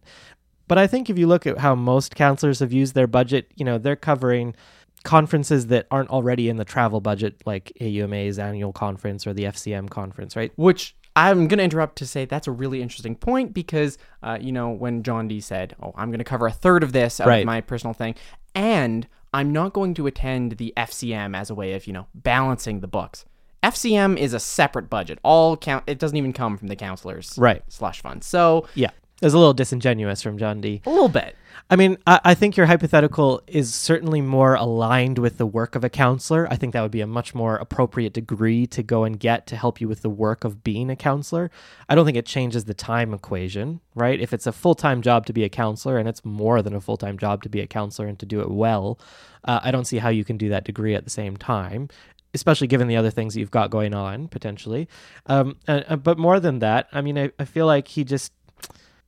But 0.67 0.77
I 0.77 0.85
think 0.85 1.09
if 1.09 1.17
you 1.17 1.25
look 1.25 1.47
at 1.47 1.57
how 1.57 1.73
most 1.73 2.15
counselors 2.15 2.59
have 2.59 2.71
used 2.71 2.93
their 2.93 3.07
budget, 3.07 3.51
you 3.55 3.65
know, 3.65 3.79
they're 3.79 3.95
covering 3.95 4.55
conferences 5.03 5.67
that 5.67 5.87
aren't 5.89 6.09
already 6.09 6.49
in 6.49 6.57
the 6.57 6.65
travel 6.65 7.01
budget, 7.01 7.41
like 7.45 7.71
AUMA's 7.81 8.37
annual 8.37 8.71
conference 8.71 9.25
or 9.25 9.33
the 9.33 9.45
FCM 9.45 9.89
conference, 9.89 10.35
right? 10.35 10.51
Which 10.57 10.95
I'm 11.19 11.47
going 11.49 11.57
to 11.57 11.63
interrupt 11.63 11.97
to 11.97 12.07
say 12.07 12.23
that's 12.23 12.47
a 12.47 12.51
really 12.51 12.81
interesting 12.81 13.15
point 13.15 13.53
because, 13.53 13.97
uh, 14.23 14.37
you 14.39 14.53
know, 14.53 14.69
when 14.69 15.03
John 15.03 15.27
D 15.27 15.41
said, 15.41 15.75
Oh, 15.81 15.93
I'm 15.97 16.09
going 16.09 16.19
to 16.19 16.23
cover 16.23 16.47
a 16.47 16.51
third 16.51 16.81
of 16.81 16.93
this 16.93 17.19
right. 17.19 17.39
of 17.39 17.45
my 17.45 17.59
personal 17.59 17.93
thing, 17.93 18.15
and 18.55 19.05
I'm 19.33 19.51
not 19.51 19.73
going 19.73 19.93
to 19.95 20.07
attend 20.07 20.53
the 20.53 20.73
FCM 20.77 21.35
as 21.35 21.49
a 21.49 21.55
way 21.55 21.73
of, 21.73 21.87
you 21.87 21.93
know, 21.93 22.07
balancing 22.15 22.79
the 22.79 22.87
books. 22.87 23.25
FCM 23.61 24.17
is 24.17 24.33
a 24.33 24.39
separate 24.39 24.89
budget. 24.89 25.19
All 25.21 25.57
count, 25.57 25.83
it 25.87 25.99
doesn't 25.99 26.15
even 26.15 26.31
come 26.31 26.57
from 26.57 26.69
the 26.69 26.77
counselors 26.77 27.33
right. 27.37 27.61
slush 27.67 28.01
fund. 28.01 28.23
So, 28.23 28.67
yeah. 28.73 28.91
It 29.21 29.25
was 29.25 29.33
a 29.33 29.37
little 29.37 29.53
disingenuous 29.53 30.21
from 30.21 30.37
John 30.37 30.61
D. 30.61 30.81
A 30.85 30.89
little 30.89 31.09
bit. 31.09 31.35
I 31.69 31.75
mean, 31.75 31.97
I, 32.07 32.19
I 32.23 32.33
think 32.33 32.57
your 32.57 32.65
hypothetical 32.65 33.41
is 33.45 33.75
certainly 33.75 34.21
more 34.21 34.55
aligned 34.55 35.19
with 35.19 35.37
the 35.37 35.45
work 35.45 35.75
of 35.75 35.83
a 35.83 35.89
counselor. 35.89 36.47
I 36.49 36.55
think 36.55 36.73
that 36.73 36.81
would 36.81 36.91
be 36.91 37.01
a 37.01 37.07
much 37.07 37.35
more 37.35 37.57
appropriate 37.57 38.13
degree 38.13 38.65
to 38.67 38.81
go 38.81 39.03
and 39.03 39.19
get 39.19 39.45
to 39.47 39.55
help 39.55 39.79
you 39.79 39.87
with 39.87 40.01
the 40.01 40.09
work 40.09 40.43
of 40.43 40.63
being 40.63 40.89
a 40.89 40.95
counselor. 40.95 41.51
I 41.87 41.95
don't 41.95 42.05
think 42.05 42.17
it 42.17 42.25
changes 42.25 42.65
the 42.65 42.73
time 42.73 43.13
equation, 43.13 43.81
right? 43.93 44.19
If 44.19 44.33
it's 44.33 44.47
a 44.47 44.51
full 44.51 44.75
time 44.75 45.01
job 45.01 45.25
to 45.27 45.33
be 45.33 45.43
a 45.43 45.49
counselor 45.49 45.97
and 45.97 46.07
it's 46.07 46.25
more 46.25 46.61
than 46.61 46.73
a 46.73 46.81
full 46.81 46.97
time 46.97 47.17
job 47.17 47.43
to 47.43 47.49
be 47.49 47.59
a 47.59 47.67
counselor 47.67 48.07
and 48.07 48.17
to 48.19 48.25
do 48.25 48.41
it 48.41 48.49
well, 48.49 48.99
uh, 49.43 49.59
I 49.61 49.71
don't 49.71 49.85
see 49.85 49.97
how 49.97 50.09
you 50.09 50.23
can 50.23 50.37
do 50.37 50.49
that 50.49 50.63
degree 50.63 50.95
at 50.95 51.03
the 51.03 51.11
same 51.11 51.37
time 51.37 51.89
especially 52.33 52.67
given 52.67 52.87
the 52.87 52.95
other 52.95 53.09
things 53.09 53.33
that 53.33 53.39
you've 53.39 53.49
got 53.49 53.71
going 53.71 53.91
on 53.93 54.27
potentially. 54.27 54.87
Um, 55.25 55.55
uh, 55.67 55.95
but 55.95 56.19
more 56.19 56.39
than 56.39 56.59
that, 56.59 56.87
I 56.91 57.01
mean, 57.01 57.17
I, 57.17 57.31
I 57.39 57.45
feel 57.45 57.65
like 57.65 57.87
he 57.87 58.03
just 58.03 58.31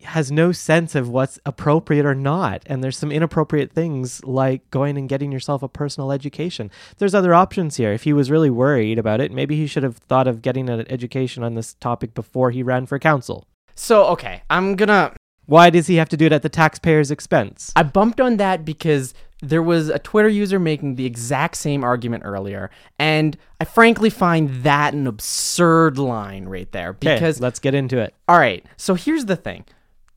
has 0.03 0.31
no 0.31 0.51
sense 0.51 0.95
of 0.95 1.09
what's 1.09 1.39
appropriate 1.45 2.05
or 2.05 2.15
not. 2.15 2.63
And 2.65 2.83
there's 2.83 2.97
some 2.97 3.11
inappropriate 3.11 3.71
things 3.71 4.23
like 4.23 4.69
going 4.71 4.97
and 4.97 5.07
getting 5.09 5.31
yourself 5.31 5.63
a 5.63 5.67
personal 5.69 6.11
education. 6.11 6.69
There's 6.97 7.15
other 7.15 7.33
options 7.33 7.77
here. 7.77 7.91
If 7.93 8.03
he 8.03 8.13
was 8.13 8.29
really 8.31 8.49
worried 8.49 8.99
about 8.99 9.21
it, 9.21 9.31
maybe 9.31 9.55
he 9.55 9.67
should 9.67 9.83
have 9.83 9.97
thought 9.97 10.27
of 10.27 10.41
getting 10.41 10.69
an 10.69 10.85
education 10.91 11.43
on 11.43 11.55
this 11.55 11.73
topic 11.75 12.13
before 12.13 12.51
he 12.51 12.63
ran 12.63 12.85
for 12.85 12.99
council. 12.99 13.47
So, 13.75 14.05
okay, 14.07 14.43
I'm 14.49 14.75
gonna. 14.75 15.13
Why 15.45 15.69
does 15.69 15.87
he 15.87 15.95
have 15.95 16.09
to 16.09 16.17
do 16.17 16.25
it 16.27 16.31
at 16.31 16.43
the 16.43 16.49
taxpayer's 16.49 17.11
expense? 17.11 17.71
I 17.75 17.83
bumped 17.83 18.21
on 18.21 18.37
that 18.37 18.63
because 18.63 19.13
there 19.41 19.63
was 19.63 19.89
a 19.89 19.97
Twitter 19.99 20.29
user 20.29 20.59
making 20.59 20.95
the 20.95 21.05
exact 21.05 21.57
same 21.57 21.83
argument 21.83 22.23
earlier, 22.25 22.69
and 22.99 23.35
I 23.59 23.65
frankly 23.65 24.09
find 24.11 24.63
that 24.63 24.93
an 24.93 25.07
absurd 25.07 25.97
line 25.97 26.45
right 26.45 26.71
there. 26.71 26.89
Okay, 26.89 27.15
Because, 27.15 27.39
let's 27.41 27.59
get 27.59 27.73
into 27.73 27.97
it. 27.97 28.13
all 28.27 28.37
right, 28.37 28.63
so 28.77 28.93
here's 28.93 29.25
the 29.25 29.35
thing 29.35 29.65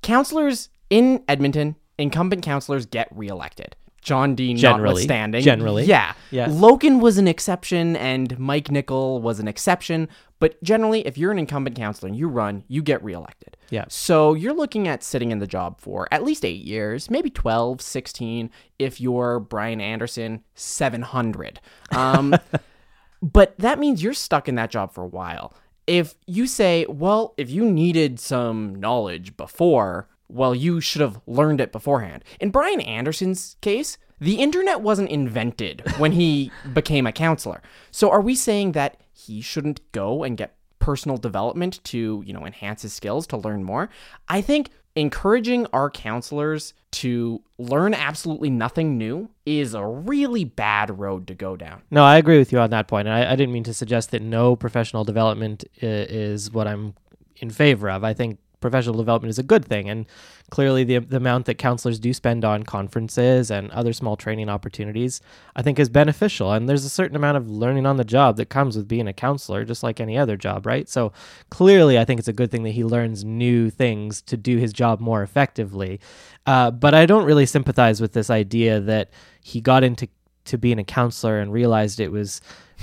counselors 0.05 0.69
in 0.91 1.25
Edmonton, 1.27 1.77
incumbent 1.99 2.43
counselors 2.43 2.87
get 2.87 3.09
reelected. 3.11 3.75
John 4.05 4.35
Dean 4.35 4.59
Generally. 4.59 4.85
notwithstanding. 4.85 5.43
Generally. 5.43 5.85
Yeah. 5.87 6.13
Yeah. 6.31 6.49
Loken 6.49 7.01
was 7.01 7.17
an 7.17 7.27
exception 7.27 7.97
and 7.97 8.39
Mike 8.39 8.71
Nickel 8.71 9.23
was 9.23 9.41
an 9.41 9.49
exception. 9.49 10.09
But 10.41 10.63
generally, 10.63 11.07
if 11.07 11.17
you're 11.17 11.33
an 11.33 11.39
incumbent 11.39 11.75
counselor 11.75 12.09
and 12.09 12.17
you 12.17 12.29
run, 12.29 12.65
you 12.69 12.83
get 12.83 13.03
reelected. 13.03 13.57
Yeah. 13.71 13.87
So 13.89 14.35
you're 14.35 14.53
looking 14.53 14.89
at 14.89 15.03
sitting 15.03 15.31
in 15.31 15.39
the 15.39 15.47
job 15.47 15.81
for 15.81 16.07
at 16.13 16.23
least 16.23 16.45
eight 16.45 16.63
years, 16.65 17.11
maybe 17.11 17.31
12, 17.31 17.81
16, 17.81 18.51
if 18.79 19.01
you're 19.01 19.41
Bryan 19.41 19.81
Anderson, 19.81 20.45
700. 20.55 21.61
Um, 21.93 22.37
but 23.23 23.57
that 23.57 23.79
means 23.79 24.03
you're 24.03 24.13
stuck 24.13 24.51
in 24.51 24.57
that 24.57 24.71
job 24.71 24.93
for 24.93 25.03
a 25.03 25.09
while. 25.09 25.55
If 25.87 26.15
you 26.27 26.47
say, 26.47 26.87
well, 26.89 27.35
if 27.37 27.51
you 27.51 27.71
needed 27.71 28.19
some 28.19 28.75
knowledge 28.75 29.37
before, 29.37 30.09
well, 30.29 30.55
you 30.55 30.81
should 30.81 31.03
have 31.03 31.21
learned 31.27 31.61
it 31.61 31.73
beforehand. 31.73 32.25
In 32.41 32.51
Bryan 32.51 32.81
Anderson's 32.81 33.57
case, 33.61 33.99
the 34.21 34.37
internet 34.37 34.81
wasn't 34.81 35.11
invented 35.11 35.83
when 35.99 36.13
he 36.13 36.51
became 36.73 37.07
a 37.07 37.13
counselor. 37.13 37.63
So 37.91 38.11
are 38.11 38.21
we 38.21 38.35
saying 38.35 38.73
that 38.73 39.01
he 39.13 39.41
shouldn't 39.41 39.81
go 39.93 40.25
and 40.25 40.37
get 40.37 40.57
personal 40.79 41.17
development 41.17 41.83
to, 41.85 42.23
you 42.27 42.33
know, 42.33 42.47
enhance 42.47 42.83
his 42.83 42.93
skills 42.93 43.27
to 43.29 43.37
learn 43.37 43.65
more? 43.65 43.91
I 44.29 44.41
think 44.41 44.71
encouraging 44.97 45.67
our 45.73 45.91
counselors 45.91 46.75
to 46.93 47.43
learn 47.59 47.95
absolutely 47.95 48.51
nothing 48.51 48.97
new 48.97 49.29
is 49.45 49.75
a 49.75 49.85
really 49.85 50.45
bad 50.45 50.97
road 50.99 51.27
to 51.27 51.35
go 51.35 51.57
down. 51.57 51.83
No, 51.91 52.05
I 52.05 52.19
agree 52.19 52.39
with 52.39 52.53
you 52.53 52.61
on 52.61 52.71
that 52.71 52.87
point. 52.87 53.09
And 53.09 53.17
I, 53.17 53.33
I 53.33 53.37
didn't 53.37 53.53
mean 53.53 53.65
to 53.65 53.75
suggest 53.75 54.13
that 54.13 54.23
no 54.23 54.55
professional 54.55 55.05
development 55.05 55.65
is 55.81 56.53
what 56.53 56.69
I'm 56.69 56.95
in 57.37 57.51
favor 57.51 57.91
of. 57.91 58.05
I 58.05 58.15
think 58.15 58.39
professional 58.65 58.97
development 58.97 59.29
is 59.29 59.39
a 59.39 59.43
good 59.43 59.63
thing. 59.63 59.91
And 59.91 60.07
clearly, 60.49 60.85
the, 60.85 60.99
the 61.01 61.19
amount 61.19 61.45
that 61.45 61.59
counselors 61.59 61.99
do 61.99 62.15
spend 62.15 62.47
on 62.47 62.63
conferences 62.63 63.51
and 63.51 63.71
other 63.73 63.93
small 63.93 64.17
training 64.17 64.49
opportunities, 64.49 65.21
I 65.55 65.61
think, 65.61 65.79
is 65.79 65.91
beneficial. 65.91 66.51
And 66.51 66.67
there's 66.67 66.87
a 66.87 66.89
certain 66.89 67.15
amount 67.15 67.37
of 67.37 67.51
learning 67.51 67.85
on 67.85 67.99
the 67.99 68.05
job 68.05 68.39
that 68.39 68.49
comes 68.49 68.75
with 68.75 68.89
being 68.89 69.07
a 69.07 69.13
counselor, 69.13 69.67
just 69.67 69.83
like 69.83 70.01
any 70.01 70.17
other 70.17 70.39
job, 70.39 70.65
right? 70.65 70.89
So 70.89 71.13
clearly, 71.51 71.99
I 71.99 72.07
think 72.07 72.19
it's 72.19 72.29
a 72.29 72.33
good 72.33 72.51
thing 72.51 72.63
that 72.63 72.71
he 72.71 72.85
learns 72.85 73.23
new 73.23 73.69
things 73.69 74.23
to 74.23 74.39
do 74.39 74.57
his 74.57 74.73
job 74.73 74.99
more 74.99 75.23
effectively. 75.23 76.01
Uh, 76.47 76.71
but 76.71 76.95
I 76.95 77.05
don't 77.05 77.27
really 77.27 77.45
sympathize 77.45 78.01
with 78.01 78.15
this 78.15 78.31
idea 78.31 78.81
that 78.81 79.11
he 79.43 79.61
got 79.61 79.85
into 79.85 80.09
to 80.47 80.57
being 80.57 80.79
a 80.79 80.85
counselor 80.85 81.39
and 81.39 81.53
realized 81.53 82.01
it 82.01 82.13
was 82.13 82.41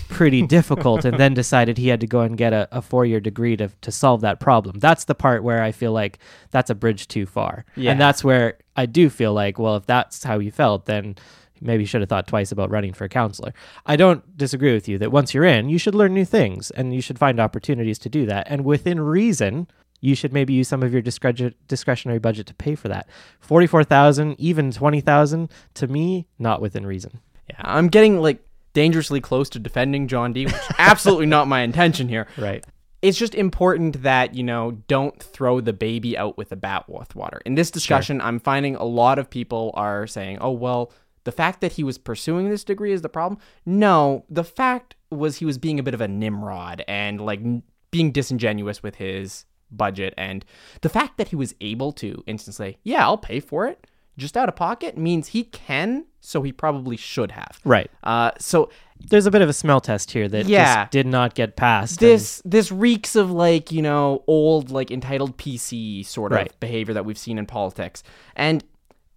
pretty 0.09 0.41
difficult 0.45 1.05
and 1.05 1.17
then 1.19 1.33
decided 1.33 1.77
he 1.77 1.87
had 1.87 2.01
to 2.01 2.07
go 2.07 2.21
and 2.21 2.37
get 2.37 2.53
a, 2.53 2.67
a 2.71 2.81
four 2.81 3.05
year 3.05 3.19
degree 3.19 3.55
to, 3.57 3.69
to 3.81 3.91
solve 3.91 4.21
that 4.21 4.39
problem. 4.39 4.79
That's 4.79 5.05
the 5.05 5.15
part 5.15 5.43
where 5.43 5.61
I 5.61 5.71
feel 5.71 5.91
like 5.91 6.19
that's 6.51 6.69
a 6.69 6.75
bridge 6.75 7.07
too 7.07 7.25
far. 7.25 7.65
Yeah. 7.75 7.91
And 7.91 7.99
that's 7.99 8.23
where 8.23 8.57
I 8.75 8.85
do 8.85 9.09
feel 9.09 9.33
like, 9.33 9.59
well, 9.59 9.75
if 9.77 9.85
that's 9.85 10.23
how 10.23 10.39
you 10.39 10.51
felt, 10.51 10.85
then 10.85 11.15
maybe 11.61 11.83
you 11.83 11.87
should 11.87 12.01
have 12.01 12.09
thought 12.09 12.27
twice 12.27 12.51
about 12.51 12.71
running 12.71 12.93
for 12.93 13.05
a 13.05 13.09
counselor. 13.09 13.53
I 13.85 13.95
don't 13.95 14.37
disagree 14.37 14.73
with 14.73 14.87
you 14.87 14.97
that 14.97 15.11
once 15.11 15.33
you're 15.33 15.45
in, 15.45 15.69
you 15.69 15.77
should 15.77 15.95
learn 15.95 16.13
new 16.13 16.25
things 16.25 16.71
and 16.71 16.93
you 16.93 17.01
should 17.01 17.19
find 17.19 17.39
opportunities 17.39 17.99
to 17.99 18.09
do 18.09 18.25
that. 18.25 18.47
And 18.49 18.65
within 18.65 18.99
reason, 18.99 19.67
you 20.01 20.15
should 20.15 20.33
maybe 20.33 20.53
use 20.53 20.67
some 20.67 20.81
of 20.81 20.91
your 20.91 21.01
discretionary 21.01 22.19
budget 22.19 22.47
to 22.47 22.53
pay 22.55 22.75
for 22.75 22.87
that. 22.87 23.07
44,000, 23.39 24.35
even 24.39 24.71
20,000 24.71 25.49
to 25.75 25.87
me 25.87 26.27
not 26.39 26.59
within 26.59 26.85
reason. 26.85 27.19
Yeah, 27.49 27.57
I'm 27.59 27.87
getting 27.87 28.19
like 28.19 28.43
dangerously 28.73 29.21
close 29.21 29.49
to 29.49 29.59
defending 29.59 30.07
John 30.07 30.33
D, 30.33 30.45
which 30.45 30.55
is 30.55 30.67
absolutely 30.77 31.25
not 31.25 31.47
my 31.47 31.61
intention 31.61 32.07
here. 32.07 32.27
Right. 32.37 32.65
It's 33.01 33.17
just 33.17 33.33
important 33.33 34.03
that, 34.03 34.35
you 34.35 34.43
know, 34.43 34.71
don't 34.87 35.21
throw 35.21 35.59
the 35.59 35.73
baby 35.73 36.15
out 36.15 36.37
with 36.37 36.49
the 36.49 36.55
bathwater. 36.55 37.39
In 37.45 37.55
this 37.55 37.71
discussion, 37.71 38.21
I'm 38.21 38.39
finding 38.39 38.75
a 38.75 38.83
lot 38.83 39.17
of 39.17 39.27
people 39.27 39.71
are 39.73 40.05
saying, 40.05 40.37
oh, 40.39 40.51
well, 40.51 40.91
the 41.23 41.31
fact 41.31 41.61
that 41.61 41.73
he 41.73 41.83
was 41.83 41.97
pursuing 41.97 42.49
this 42.49 42.63
degree 42.63 42.91
is 42.91 43.01
the 43.01 43.09
problem. 43.09 43.39
No, 43.65 44.25
the 44.29 44.43
fact 44.43 44.95
was 45.09 45.37
he 45.37 45.45
was 45.45 45.57
being 45.57 45.79
a 45.79 45.83
bit 45.83 45.95
of 45.95 46.01
a 46.01 46.07
Nimrod 46.07 46.83
and 46.87 47.19
like 47.19 47.39
n- 47.39 47.63
being 47.89 48.11
disingenuous 48.11 48.83
with 48.83 48.95
his 48.95 49.45
budget. 49.71 50.13
And 50.17 50.45
the 50.81 50.89
fact 50.89 51.17
that 51.17 51.29
he 51.29 51.35
was 51.35 51.55
able 51.61 51.91
to 51.93 52.23
instantly 52.27 52.73
say, 52.73 52.77
yeah, 52.83 53.03
I'll 53.03 53.17
pay 53.17 53.39
for 53.39 53.67
it 53.67 53.87
just 54.21 54.37
out 54.37 54.47
of 54.47 54.55
pocket 54.55 54.97
means 54.97 55.29
he 55.29 55.43
can, 55.43 56.05
so 56.21 56.41
he 56.41 56.51
probably 56.51 56.95
should 56.97 57.31
have. 57.31 57.59
Right. 57.65 57.89
Uh, 58.03 58.31
so 58.39 58.69
There's 59.09 59.25
a 59.25 59.31
bit 59.31 59.41
of 59.41 59.49
a 59.49 59.53
smell 59.53 59.81
test 59.81 60.11
here 60.11 60.27
that 60.29 60.45
Yeah. 60.45 60.83
just 60.83 60.91
did 60.91 61.07
not 61.07 61.33
get 61.33 61.55
passed. 61.55 61.99
this 61.99 62.41
this 62.45 62.71
reeks 62.71 63.15
of 63.15 63.31
like 63.31 63.71
you 63.71 63.81
know 63.81 64.23
old 64.27 64.69
like 64.69 64.91
entitled 64.91 65.37
PC 65.37 66.05
sort 66.05 66.31
of 66.31 66.35
Right. 66.37 66.59
behavior 66.59 66.93
that 66.93 67.03
we've 67.03 67.17
seen 67.17 67.37
in 67.39 67.45
politics, 67.47 68.03
and 68.35 68.63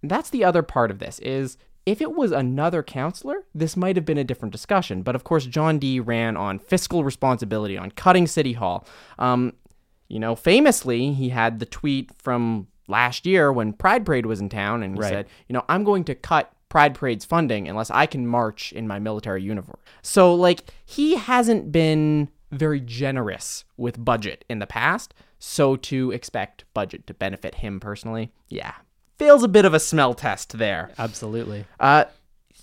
that's 0.03 0.29
the 0.31 0.43
other 0.43 0.61
part 0.63 0.89
of 0.91 0.99
this 0.99 1.19
is 1.19 1.57
if 1.85 2.01
it 2.01 2.13
was 2.15 2.31
another 2.31 2.81
counselor, 2.81 3.45
this 3.53 3.77
might 3.77 3.95
have 3.95 4.05
been 4.05 4.17
a 4.17 4.23
different 4.23 4.51
discussion. 4.51 5.03
But 5.03 5.15
of 5.15 5.23
course, 5.23 5.45
John 5.45 5.77
D 5.77 5.99
ran 5.99 6.35
on 6.35 6.57
fiscal 6.57 7.03
responsibility, 7.03 7.77
on 7.77 7.91
cutting 7.91 8.25
City 8.25 8.53
Hall. 8.53 8.87
Um, 9.19 9.53
you 10.07 10.19
know, 10.19 10.35
famously, 10.35 11.13
he 11.13 11.29
had 11.29 11.59
the 11.59 11.65
tweet 11.67 12.09
from 12.17 12.67
last 12.87 13.25
year 13.25 13.51
when 13.51 13.73
Pride 13.73 14.05
Parade 14.05 14.25
was 14.25 14.39
in 14.39 14.49
town, 14.49 14.83
and 14.83 14.95
he 14.95 15.01
Right. 15.01 15.09
said, 15.09 15.27
you 15.47 15.53
know, 15.53 15.63
I'm 15.69 15.83
going 15.83 16.03
to 16.05 16.15
cut 16.15 16.51
Pride 16.69 16.95
Parade's 16.95 17.25
funding 17.25 17.67
unless 17.67 17.89
I 17.91 18.05
can 18.05 18.27
march 18.27 18.71
in 18.73 18.87
my 18.87 18.99
military 18.99 19.41
uniform. 19.43 19.77
So, 20.01 20.33
like, 20.35 20.71
he 20.85 21.15
hasn't 21.15 21.71
been 21.71 22.29
very 22.51 22.79
generous 22.79 23.63
with 23.77 24.03
budget 24.03 24.45
in 24.49 24.59
the 24.59 24.67
past. 24.67 25.13
So, 25.39 25.75
to 25.77 26.11
expect 26.11 26.65
budget 26.73 27.05
to 27.07 27.13
benefit 27.13 27.55
him 27.55 27.79
personally, 27.79 28.31
yeah, 28.49 28.73
fails 29.17 29.43
a 29.43 29.47
bit 29.47 29.65
of 29.65 29.73
a 29.73 29.79
smell 29.79 30.13
test 30.13 30.57
there. 30.57 30.91
Absolutely. 30.97 31.65
Uh, 31.79 32.05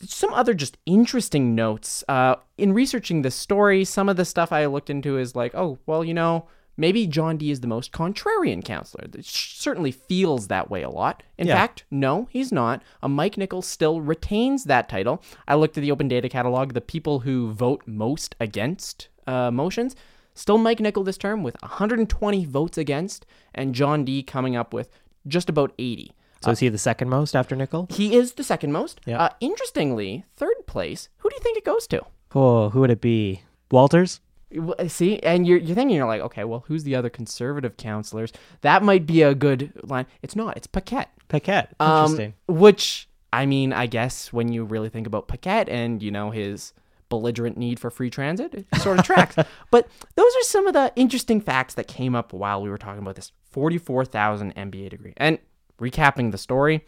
some 0.05 0.33
other 0.35 0.53
just 0.53 0.79
interesting 0.85 1.55
notes. 1.55 2.03
Uh, 2.09 2.37
in 2.59 2.73
researching 2.73 3.23
this 3.23 3.35
story, 3.37 3.85
some 3.85 4.09
of 4.09 4.17
the 4.17 4.25
stuff 4.25 4.53
I 4.53 4.67
looked 4.67 4.91
into 4.91 5.17
is 5.17 5.37
like, 5.37 5.55
oh, 5.55 5.79
well, 5.87 6.03
you 6.05 6.13
know, 6.15 6.47
maybe 6.77 7.07
John 7.07 7.37
D 7.37 7.51
is 7.51 7.61
the 7.61 7.67
most 7.67 7.93
contrarian 7.93 8.65
counselor. 8.65 9.05
It 9.13 9.25
certainly 9.25 9.91
feels 9.93 10.49
that 10.49 10.71
way 10.71 10.83
a 10.83 10.91
lot. 10.91 11.23
In 11.39 11.47
Yeah. 11.47 11.55
fact, 11.57 11.85
no, 11.91 12.29
he's 12.31 12.51
not. 12.53 12.83
Uh, 13.03 13.09
Mike 13.09 13.37
Nichols 13.37 13.67
still 13.67 14.01
retains 14.01 14.65
that 14.65 14.89
title. 14.89 15.23
I 15.47 15.55
looked 15.55 15.77
at 15.79 15.83
the 15.83 15.91
open 15.93 16.09
data 16.09 16.29
catalog. 16.29 16.73
The 16.75 16.81
people 16.81 17.21
who 17.21 17.53
vote 17.53 17.83
most 17.87 18.35
against 18.41 19.09
uh, 19.27 19.51
motions, 19.51 19.95
still 20.35 20.59
Mike 20.59 20.81
Nickel 20.81 21.05
this 21.05 21.19
term 21.19 21.43
with 21.43 21.57
120 21.63 22.45
votes 22.47 22.77
against, 22.79 23.25
and 23.55 23.75
John 23.75 24.05
D 24.05 24.23
coming 24.23 24.57
up 24.57 24.73
with 24.75 24.89
just 25.29 25.49
about 25.49 25.73
80. 25.79 26.13
So 26.43 26.51
is 26.51 26.59
he 26.59 26.69
the 26.69 26.79
second 26.79 27.09
most 27.09 27.37
after 27.37 27.55
Nickel? 27.55 27.87
He 27.91 28.17
is 28.17 28.33
the 28.33 28.43
second 28.43 28.73
most. 28.73 29.01
Yeah. 29.07 29.23
Uh, 29.23 29.29
interestingly, 29.39 30.25
third 30.37 30.67
place. 30.67 31.09
Who 31.19 31.31
do 31.31 31.37
you 31.37 31.41
think 31.43 31.57
it 31.57 31.65
goes 31.65 31.87
to? 31.89 32.03
Oh, 32.35 32.71
who 32.71 32.81
would 32.81 32.91
it 32.91 33.01
be? 33.01 33.43
Walters? 33.71 34.21
Uh, 34.59 34.89
See, 34.89 35.19
and 35.21 35.47
you're 35.47 35.59
you're 35.59 35.75
thinking 35.75 35.97
you're 35.97 36.07
like, 36.07 36.21
okay, 36.23 36.45
well, 36.45 36.65
who's 36.67 36.85
the 36.85 36.95
other 36.95 37.11
conservative 37.11 37.77
counselors? 37.77 38.33
That 38.63 38.83
might 38.83 39.07
be 39.07 39.23
a 39.23 39.35
good 39.35 39.73
line. 39.83 40.07
It's 40.23 40.37
not. 40.37 40.57
It's 40.57 40.67
Paquette. 40.67 41.11
Paquette. 41.29 41.75
Um, 41.81 42.05
Interesting. 42.05 42.35
which 42.49 43.09
I 43.33 43.47
mean, 43.47 43.73
I 43.73 43.87
guess 43.87 44.33
when 44.33 44.53
you 44.53 44.65
really 44.65 44.89
think 44.89 45.07
about 45.07 45.29
Paquette 45.29 45.69
and 45.69 46.03
you 46.03 46.11
know 46.11 46.31
his 46.31 46.73
belligerent 47.09 47.57
need 47.57 47.79
for 47.79 47.91
free 47.91 48.11
transit, 48.11 48.55
it 48.55 48.67
sort 48.77 48.99
of 48.99 49.05
tracks. 49.05 49.37
but 49.71 49.89
those 50.15 50.37
are 50.37 50.43
some 50.43 50.67
of 50.67 50.73
the 50.73 50.93
interesting 50.97 51.41
facts 51.41 51.75
that 51.75 51.87
came 51.87 52.15
up 52.15 52.33
while 52.33 52.63
we 52.63 52.71
were 52.71 52.79
talking 52.79 53.03
about 53.03 53.17
this 53.17 53.33
44,000 53.51 54.55
MBA 54.55 54.91
degree. 54.91 55.13
And 55.19 55.39
recapping 55.79 56.33
the 56.33 56.39
story, 56.39 56.87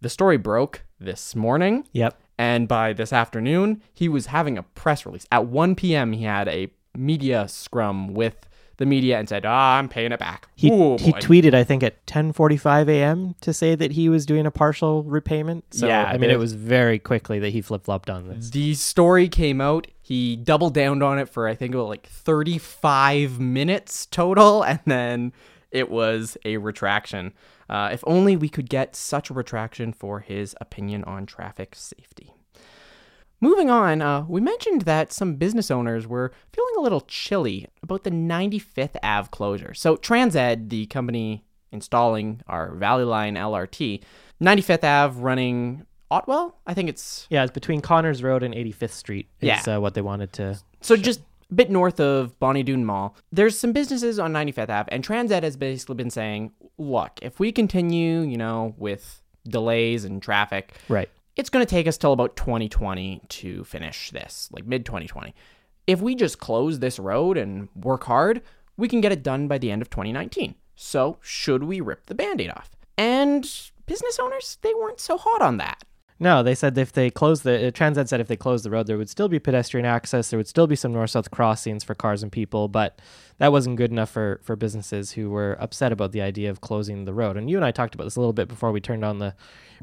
the 0.00 0.08
story 0.08 0.38
broke 0.38 0.84
this 0.98 1.36
morning. 1.36 1.86
Yep. 1.92 2.18
And 2.38 2.68
by 2.68 2.92
this 2.92 3.12
afternoon, 3.12 3.82
he 3.92 4.08
was 4.08 4.26
having 4.26 4.56
a 4.56 4.62
press 4.62 5.04
release. 5.04 5.26
At 5.30 5.46
1 5.46 5.74
p.m., 5.74 6.12
he 6.12 6.24
had 6.24 6.48
a 6.48 6.72
media 6.98 7.48
scrum 7.48 8.12
with 8.14 8.46
the 8.78 8.86
media 8.86 9.18
and 9.18 9.28
said, 9.28 9.44
"Ah, 9.44 9.76
I'm 9.78 9.88
paying 9.88 10.12
it 10.12 10.20
back." 10.20 10.48
He, 10.54 10.70
Ooh, 10.70 10.96
he 10.98 11.12
tweeted, 11.14 11.52
I 11.54 11.64
think, 11.64 11.82
at 11.82 12.04
10:45 12.06 12.88
a.m. 12.88 13.34
to 13.40 13.52
say 13.52 13.74
that 13.74 13.92
he 13.92 14.08
was 14.08 14.24
doing 14.24 14.46
a 14.46 14.50
partial 14.52 15.02
repayment. 15.02 15.74
So 15.74 15.88
Yeah, 15.88 16.04
I 16.04 16.12
mean, 16.12 16.28
the- 16.28 16.34
it 16.34 16.38
was 16.38 16.52
very 16.52 16.98
quickly 16.98 17.38
that 17.40 17.50
he 17.50 17.60
flip 17.60 17.84
flopped 17.84 18.08
on 18.08 18.28
this. 18.28 18.50
The 18.50 18.74
story 18.74 19.28
came 19.28 19.60
out. 19.60 19.88
He 20.00 20.36
doubled 20.36 20.74
down 20.74 21.02
on 21.02 21.18
it 21.18 21.28
for 21.28 21.48
I 21.48 21.54
think 21.54 21.74
about 21.74 21.88
like 21.88 22.06
35 22.06 23.40
minutes 23.40 24.06
total, 24.06 24.62
and 24.64 24.80
then 24.86 25.32
it 25.70 25.90
was 25.90 26.36
a 26.44 26.56
retraction. 26.58 27.32
Uh, 27.68 27.90
if 27.92 28.02
only 28.06 28.34
we 28.36 28.48
could 28.48 28.70
get 28.70 28.96
such 28.96 29.28
a 29.28 29.34
retraction 29.34 29.92
for 29.92 30.20
his 30.20 30.54
opinion 30.60 31.04
on 31.04 31.26
traffic 31.26 31.74
safety. 31.74 32.32
Moving 33.40 33.70
on, 33.70 34.02
uh, 34.02 34.24
we 34.28 34.40
mentioned 34.40 34.82
that 34.82 35.12
some 35.12 35.36
business 35.36 35.70
owners 35.70 36.06
were 36.06 36.32
feeling 36.52 36.74
a 36.76 36.80
little 36.80 37.02
chilly 37.02 37.66
about 37.82 38.02
the 38.04 38.10
95th 38.10 38.96
Ave 39.02 39.28
closure. 39.30 39.74
So, 39.74 39.96
TransEd, 39.96 40.70
the 40.70 40.86
company 40.86 41.44
installing 41.70 42.40
our 42.48 42.74
Valley 42.74 43.04
Line 43.04 43.34
LRT, 43.36 44.02
95th 44.42 44.82
Ave 44.84 45.20
running 45.20 45.84
Otwell, 46.10 46.56
I 46.66 46.74
think 46.74 46.88
it's 46.88 47.26
Yeah, 47.30 47.42
it's 47.44 47.52
between 47.52 47.80
Connors 47.80 48.22
Road 48.22 48.42
and 48.42 48.54
85th 48.54 48.92
Street. 48.92 49.28
Is, 49.40 49.48
Yeah. 49.66 49.76
uh, 49.76 49.80
what 49.80 49.94
they 49.94 50.00
wanted 50.00 50.32
to. 50.34 50.58
So 50.80 50.96
just 50.96 51.20
a 51.50 51.54
bit 51.54 51.70
north 51.70 52.00
of 52.00 52.38
Bonnie 52.40 52.62
Doon 52.62 52.84
Mall, 52.84 53.14
there's 53.30 53.58
some 53.58 53.72
businesses 53.72 54.18
on 54.18 54.32
95th 54.32 54.70
Ave, 54.70 54.88
and 54.90 55.04
Transed 55.04 55.42
has 55.42 55.56
basically 55.56 55.94
been 55.96 56.10
saying, 56.10 56.52
look, 56.78 57.18
if 57.22 57.38
we 57.38 57.52
continue, 57.52 58.20
you 58.22 58.36
know, 58.38 58.74
with 58.78 59.22
delays 59.46 60.04
and 60.04 60.20
traffic, 60.22 60.72
Right. 60.88 61.08
It's 61.38 61.50
going 61.50 61.64
to 61.64 61.70
take 61.70 61.86
us 61.86 61.96
till 61.96 62.12
about 62.12 62.36
2020 62.36 63.22
to 63.28 63.64
finish 63.64 64.10
this, 64.10 64.48
like 64.52 64.66
mid 64.66 64.84
2020. 64.84 65.34
If 65.86 66.02
we 66.02 66.14
just 66.14 66.40
close 66.40 66.80
this 66.80 66.98
road 66.98 67.38
and 67.38 67.68
work 67.76 68.04
hard, 68.04 68.42
we 68.76 68.88
can 68.88 69.00
get 69.00 69.12
it 69.12 69.22
done 69.22 69.46
by 69.46 69.56
the 69.56 69.70
end 69.70 69.80
of 69.80 69.88
2019. 69.88 70.56
So, 70.74 71.16
should 71.22 71.62
we 71.62 71.80
rip 71.80 72.06
the 72.06 72.14
band 72.14 72.40
aid 72.40 72.50
off? 72.50 72.70
And 72.98 73.42
business 73.86 74.18
owners, 74.18 74.58
they 74.62 74.74
weren't 74.74 75.00
so 75.00 75.16
hot 75.16 75.40
on 75.40 75.56
that. 75.58 75.84
No, 76.20 76.42
they 76.42 76.54
said 76.54 76.76
if 76.76 76.92
they 76.92 77.10
close 77.10 77.42
the 77.42 77.68
uh, 77.68 77.70
TransEd 77.70 78.08
said 78.08 78.20
if 78.20 78.26
they 78.26 78.36
closed 78.36 78.64
the 78.64 78.70
road, 78.70 78.88
there 78.88 78.98
would 78.98 79.08
still 79.08 79.28
be 79.28 79.38
pedestrian 79.38 79.86
access. 79.86 80.30
There 80.30 80.38
would 80.38 80.48
still 80.48 80.66
be 80.66 80.74
some 80.74 80.92
north-south 80.92 81.30
crossings 81.30 81.84
for 81.84 81.94
cars 81.94 82.22
and 82.22 82.32
people, 82.32 82.66
but 82.66 83.00
that 83.38 83.52
wasn't 83.52 83.76
good 83.76 83.92
enough 83.92 84.10
for 84.10 84.40
for 84.42 84.56
businesses 84.56 85.12
who 85.12 85.30
were 85.30 85.56
upset 85.60 85.92
about 85.92 86.10
the 86.10 86.20
idea 86.20 86.50
of 86.50 86.60
closing 86.60 87.04
the 87.04 87.14
road. 87.14 87.36
And 87.36 87.48
you 87.48 87.56
and 87.56 87.64
I 87.64 87.70
talked 87.70 87.94
about 87.94 88.04
this 88.04 88.16
a 88.16 88.20
little 88.20 88.32
bit 88.32 88.48
before 88.48 88.72
we 88.72 88.80
turned 88.80 89.04
on 89.04 89.20
the 89.20 89.34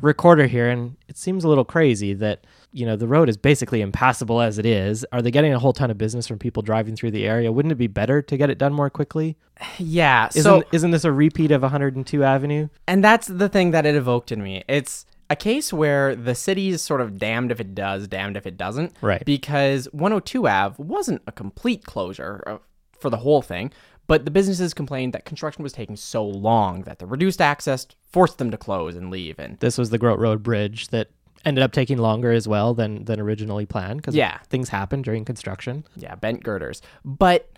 recorder 0.01 0.47
here, 0.47 0.69
and 0.69 0.97
it 1.07 1.17
seems 1.17 1.45
a 1.45 1.47
little 1.47 1.63
crazy 1.63 2.13
that 2.15 2.45
you 2.73 2.85
know 2.85 2.97
the 2.97 3.07
road 3.07 3.29
is 3.29 3.37
basically 3.37 3.79
impassable 3.79 4.41
as 4.41 4.57
it 4.57 4.65
is. 4.65 5.05
Are 5.13 5.21
they 5.21 5.31
getting 5.31 5.53
a 5.53 5.59
whole 5.59 5.73
ton 5.73 5.89
of 5.89 5.97
business 5.97 6.27
from 6.27 6.37
people 6.37 6.61
driving 6.61 6.97
through 6.97 7.11
the 7.11 7.25
area? 7.25 7.49
Wouldn't 7.51 7.71
it 7.71 7.75
be 7.75 7.87
better 7.87 8.21
to 8.21 8.37
get 8.37 8.49
it 8.49 8.57
done 8.57 8.73
more 8.73 8.89
quickly? 8.89 9.37
Yeah. 9.77 10.27
Isn't 10.35 10.43
so 10.43 10.63
isn't 10.73 10.91
this 10.91 11.05
a 11.05 11.11
repeat 11.11 11.51
of 11.51 11.61
102 11.61 12.23
Avenue? 12.23 12.67
And 12.87 13.03
that's 13.03 13.27
the 13.27 13.47
thing 13.47 13.71
that 13.71 13.85
it 13.85 13.95
evoked 13.95 14.31
in 14.31 14.43
me. 14.43 14.63
It's 14.67 15.05
a 15.29 15.35
case 15.35 15.73
where 15.73 16.15
the 16.15 16.35
city 16.35 16.69
is 16.69 16.81
sort 16.81 17.01
of 17.01 17.17
damned 17.17 17.51
if 17.51 17.59
it 17.59 17.73
does, 17.73 18.07
damned 18.07 18.37
if 18.37 18.45
it 18.45 18.57
doesn't. 18.57 18.93
Right. 19.01 19.23
Because 19.25 19.85
102 19.91 20.47
Ave 20.47 20.75
wasn't 20.83 21.21
a 21.27 21.31
complete 21.31 21.83
closure 21.85 22.59
for 22.99 23.09
the 23.09 23.17
whole 23.17 23.41
thing, 23.41 23.71
but 24.07 24.25
the 24.25 24.31
businesses 24.31 24.73
complained 24.73 25.13
that 25.13 25.25
construction 25.25 25.63
was 25.63 25.73
taking 25.73 25.95
so 25.95 26.23
long 26.25 26.83
that 26.83 26.99
the 26.99 27.07
reduced 27.07 27.41
access 27.41 27.87
forced 28.11 28.37
them 28.37 28.51
to 28.51 28.57
close 28.57 28.95
and 28.95 29.09
leave. 29.09 29.39
And 29.39 29.57
This 29.59 29.77
was 29.77 29.89
the 29.89 29.97
Groat 29.97 30.19
Road 30.19 30.43
Bridge 30.43 30.89
that 30.89 31.09
ended 31.43 31.63
up 31.63 31.71
taking 31.71 31.97
longer 31.97 32.31
as 32.31 32.47
well 32.47 32.73
than 32.73 33.05
than 33.05 33.19
originally 33.19 33.65
planned 33.65 33.97
because 34.01 34.15
Yeah. 34.15 34.37
things 34.49 34.69
happen 34.69 35.01
during 35.01 35.25
construction. 35.25 35.85
yeah, 35.95 36.15
bent 36.15 36.43
girders. 36.43 36.81
But 37.03 37.49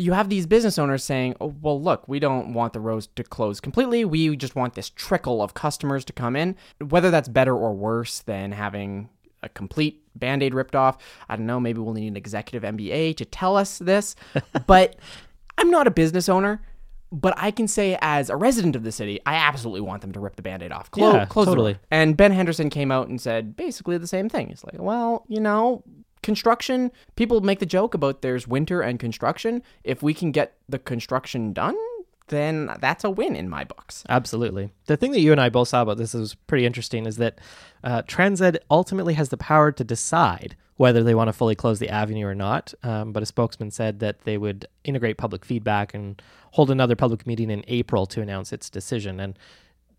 you 0.00 0.12
have 0.12 0.28
these 0.28 0.46
business 0.46 0.78
owners 0.78 1.02
saying, 1.02 1.34
oh, 1.40 1.52
well, 1.60 1.80
look, 1.82 2.06
we 2.08 2.20
don't 2.20 2.54
want 2.54 2.72
the 2.72 2.80
rows 2.80 3.08
to 3.16 3.24
close 3.24 3.60
completely. 3.60 4.04
We 4.04 4.36
just 4.36 4.54
want 4.54 4.74
this 4.74 4.90
trickle 4.90 5.42
of 5.42 5.54
customers 5.54 6.04
to 6.06 6.12
come 6.12 6.36
in. 6.36 6.54
Whether 6.80 7.10
that's 7.10 7.28
better 7.28 7.54
or 7.56 7.74
worse 7.74 8.20
than 8.20 8.52
having 8.52 9.08
a 9.42 9.48
complete 9.48 10.02
band 10.16 10.42
aid 10.42 10.54
ripped 10.54 10.76
off, 10.76 10.98
I 11.28 11.34
don't 11.36 11.46
know. 11.46 11.58
Maybe 11.58 11.80
we'll 11.80 11.94
need 11.94 12.06
an 12.08 12.16
executive 12.16 12.62
MBA 12.62 13.16
to 13.16 13.24
tell 13.24 13.56
us 13.56 13.78
this. 13.78 14.14
but 14.68 14.96
I'm 15.58 15.70
not 15.70 15.88
a 15.88 15.90
business 15.90 16.28
owner. 16.28 16.62
But 17.10 17.32
I 17.38 17.50
can 17.50 17.66
say, 17.66 17.96
as 18.02 18.28
a 18.28 18.36
resident 18.36 18.76
of 18.76 18.82
the 18.84 18.92
city, 18.92 19.18
I 19.24 19.34
absolutely 19.36 19.80
want 19.80 20.02
them 20.02 20.12
to 20.12 20.20
rip 20.20 20.36
the 20.36 20.42
band 20.42 20.62
aid 20.62 20.72
off. 20.72 20.90
Clo- 20.90 21.14
Yeah, 21.14 21.24
close 21.24 21.46
totally. 21.46 21.78
And 21.90 22.16
Ben 22.18 22.32
Henderson 22.32 22.68
came 22.68 22.92
out 22.92 23.08
and 23.08 23.18
said 23.18 23.56
basically 23.56 23.96
the 23.96 24.06
same 24.06 24.28
thing. 24.28 24.48
He's 24.48 24.62
like, 24.62 24.76
well, 24.78 25.24
you 25.26 25.40
know, 25.40 25.82
construction, 26.22 26.90
people 27.16 27.40
make 27.40 27.58
the 27.58 27.66
joke 27.66 27.94
about 27.94 28.22
there's 28.22 28.46
winter 28.46 28.80
and 28.80 28.98
construction. 28.98 29.62
If 29.84 30.02
we 30.02 30.14
can 30.14 30.32
get 30.32 30.56
the 30.68 30.78
construction 30.78 31.52
done, 31.52 31.76
then 32.28 32.70
that's 32.80 33.04
a 33.04 33.10
win 33.10 33.34
in 33.34 33.48
my 33.48 33.64
books. 33.64 34.04
Absolutely. 34.08 34.70
The 34.86 34.96
thing 34.96 35.12
that 35.12 35.20
you 35.20 35.32
and 35.32 35.40
I 35.40 35.48
both 35.48 35.68
saw 35.68 35.82
about 35.82 35.96
this 35.96 36.14
is 36.14 36.34
pretty 36.34 36.66
interesting 36.66 37.06
is 37.06 37.16
that 37.16 37.38
uh, 37.82 38.02
Transed 38.02 38.58
ultimately 38.70 39.14
has 39.14 39.30
the 39.30 39.36
power 39.36 39.72
to 39.72 39.84
decide 39.84 40.56
whether 40.76 41.02
they 41.02 41.14
want 41.14 41.28
to 41.28 41.32
fully 41.32 41.54
close 41.56 41.80
the 41.80 41.88
avenue 41.88 42.26
or 42.26 42.34
not. 42.34 42.72
Um, 42.82 43.12
but 43.12 43.22
a 43.22 43.26
spokesman 43.26 43.70
said 43.70 43.98
that 44.00 44.20
they 44.20 44.38
would 44.38 44.66
integrate 44.84 45.18
public 45.18 45.44
feedback 45.44 45.92
and 45.92 46.20
hold 46.52 46.70
another 46.70 46.96
public 46.96 47.26
meeting 47.26 47.50
in 47.50 47.64
April 47.66 48.06
to 48.06 48.22
announce 48.22 48.52
its 48.52 48.70
decision. 48.70 49.18
And 49.20 49.38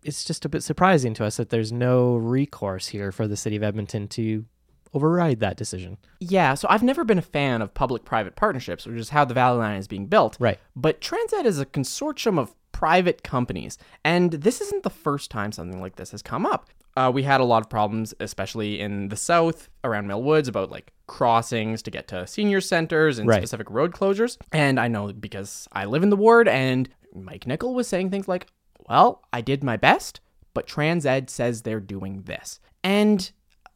it's 0.02 0.24
just 0.24 0.44
a 0.44 0.48
bit 0.48 0.62
surprising 0.62 1.12
to 1.14 1.24
us 1.24 1.36
that 1.36 1.50
there's 1.50 1.72
no 1.72 2.16
recourse 2.16 2.88
here 2.88 3.12
for 3.12 3.28
the 3.28 3.36
city 3.36 3.56
of 3.56 3.62
Edmonton 3.62 4.08
to 4.08 4.46
override 4.94 5.40
that 5.40 5.56
decision. 5.56 5.98
Yeah, 6.20 6.54
so 6.54 6.66
I've 6.70 6.82
never 6.82 7.04
been 7.04 7.18
a 7.18 7.22
fan 7.22 7.62
of 7.62 7.72
public 7.74 8.04
private 8.04 8.36
partnerships, 8.36 8.86
which 8.86 8.96
is 8.98 9.10
how 9.10 9.24
the 9.24 9.34
Valley 9.34 9.58
Line 9.58 9.78
is 9.78 9.88
being 9.88 10.06
built. 10.06 10.36
Right. 10.40 10.58
But 10.74 11.00
TransEd 11.00 11.44
is 11.44 11.60
a 11.60 11.66
consortium 11.66 12.38
of 12.38 12.54
private 12.72 13.22
companies, 13.22 13.78
and 14.04 14.32
this 14.32 14.60
isn't 14.60 14.82
the 14.82 14.90
first 14.90 15.30
time 15.30 15.52
something 15.52 15.80
like 15.80 15.96
this 15.96 16.10
has 16.12 16.22
come 16.22 16.46
up. 16.46 16.68
Uh, 16.96 17.10
we 17.14 17.22
had 17.22 17.40
a 17.40 17.44
lot 17.44 17.62
of 17.62 17.70
problems, 17.70 18.12
especially 18.20 18.80
in 18.80 19.08
the 19.10 19.16
south 19.16 19.68
around 19.84 20.08
Mill 20.08 20.22
Woods, 20.22 20.48
about 20.48 20.70
like 20.70 20.92
crossings 21.06 21.82
to 21.82 21.90
get 21.90 22.08
to 22.08 22.26
senior 22.26 22.60
centers 22.60 23.18
and 23.18 23.28
Right. 23.28 23.38
specific 23.40 23.70
road 23.70 23.92
closures. 23.92 24.38
And 24.52 24.80
I 24.80 24.88
know 24.88 25.12
because 25.12 25.68
I 25.72 25.84
live 25.84 26.02
in 26.02 26.10
the 26.10 26.16
ward, 26.16 26.48
and 26.48 26.88
Mike 27.14 27.46
Nickel 27.46 27.74
was 27.74 27.86
saying 27.86 28.10
things 28.10 28.26
like, 28.26 28.46
"Well, 28.88 29.22
I 29.32 29.40
did 29.40 29.62
my 29.62 29.76
best, 29.76 30.20
but 30.54 30.66
Transed 30.66 31.30
says 31.30 31.62
they're 31.62 31.80
doing 31.80 32.22
this," 32.22 32.58
and 32.82 33.30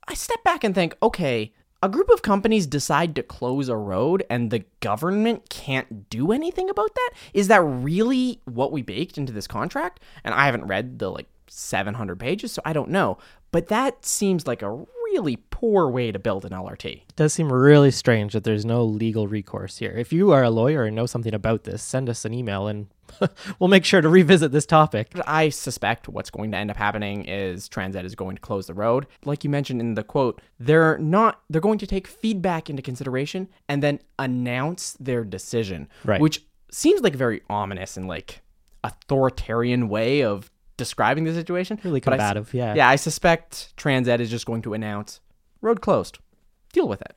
I 0.09 0.15
step 0.15 0.43
back 0.45 0.65
and 0.65 0.75
think, 0.75 0.97
okay, 1.03 1.53
a 1.83 1.89
group 1.89 2.09
of 2.09 2.23
companies 2.23 2.67
decide 2.67 3.15
to 3.17 3.23
close 3.23 3.69
a 3.69 3.77
road 3.77 4.25
and 4.31 4.51
the 4.51 4.65
government 4.81 5.51
can't 5.51 6.09
do 6.09 6.33
anything 6.33 6.71
about 6.71 6.95
that? 6.95 7.11
Is 7.35 7.49
that 7.49 7.61
really 7.61 8.41
what 8.47 8.73
we 8.73 8.81
baked 8.81 9.19
into 9.19 9.33
this 9.33 9.47
contract? 9.47 10.01
And 10.25 10.35
I 10.35 10.47
haven't 10.47 10.67
read 10.67 10.99
the 10.99 11.11
like 11.11 11.27
700 11.47 12.19
pages, 12.19 12.53
so 12.53 12.63
I 12.65 12.73
don't 12.73 12.89
know. 12.89 13.19
But 13.53 13.69
that 13.69 14.05
seems 14.05 14.47
like 14.47 14.63
a 14.63 14.71
really 14.71 15.37
poor 15.51 15.89
way 15.89 16.11
to 16.11 16.19
build 16.19 16.45
an 16.45 16.53
LRT. 16.53 16.87
It 16.87 17.17
does 17.17 17.33
seem 17.33 17.53
really 17.53 17.91
strange 17.91 18.33
that 18.33 18.45
there's 18.45 18.65
no 18.65 18.83
legal 18.83 19.29
recourse 19.29 19.79
here. 19.79 19.93
If 19.93 20.13
you 20.13 20.33
are 20.33 20.43
a 20.43 20.51
lawyer 20.51 20.85
and 20.85 20.97
know 20.97 21.07
something 21.07 21.35
about 21.35 21.65
this, 21.65 21.83
send 21.83 22.09
us 22.09 22.25
an 22.25 22.35
email 22.35 22.67
and 22.67 22.87
we'll 23.59 23.69
make 23.69 23.85
sure 23.85 24.01
to 24.01 24.09
revisit 24.09 24.53
this 24.53 24.67
topic. 24.67 25.13
I 25.27 25.49
suspect 25.49 26.09
what's 26.09 26.31
going 26.31 26.51
to 26.53 26.57
end 26.57 26.71
up 26.71 26.77
happening 26.77 27.25
is 27.25 27.69
TransEd 27.69 28.05
is 28.05 28.15
going 28.15 28.37
to 28.37 28.43
close 28.43 28.67
the 28.67 28.75
road. 28.75 29.07
Like 29.25 29.45
you 29.45 29.51
mentioned 29.51 29.81
in 29.81 29.95
the 29.95 30.05
quote, 30.05 30.41
they're 30.59 30.99
not 30.99 31.41
they're 31.51 31.61
going 31.61 31.79
to 31.79 31.87
take 31.87 32.07
feedback 32.07 32.71
into 32.71 32.83
consideration 32.83 33.49
and 33.69 33.83
then 33.83 34.01
announce 34.19 34.93
their 34.95 35.25
decision. 35.25 35.89
Right. 36.05 36.21
Which 36.21 36.45
seems 36.71 37.01
like 37.01 37.15
a 37.15 37.19
very 37.19 37.43
ominous 37.49 37.97
and 37.97 38.09
like 38.09 38.43
authoritarian 38.83 39.89
way 39.89 40.23
of 40.23 40.51
describing 40.77 41.25
the 41.25 41.35
situation. 41.35 41.81
Really 41.85 42.01
But 42.01 42.15
I 42.15 42.17
combative, 42.17 42.55
yeah. 42.55 42.75
Yeah, 42.75 42.89
I 42.89 42.97
suspect 42.97 43.75
TransEd 43.77 44.21
is 44.21 44.31
just 44.31 44.47
going 44.47 44.63
to 44.63 44.75
announce 44.75 45.21
road 45.61 45.81
closed. 45.81 46.19
Deal 46.73 46.89
with 46.89 47.01
it. 47.01 47.17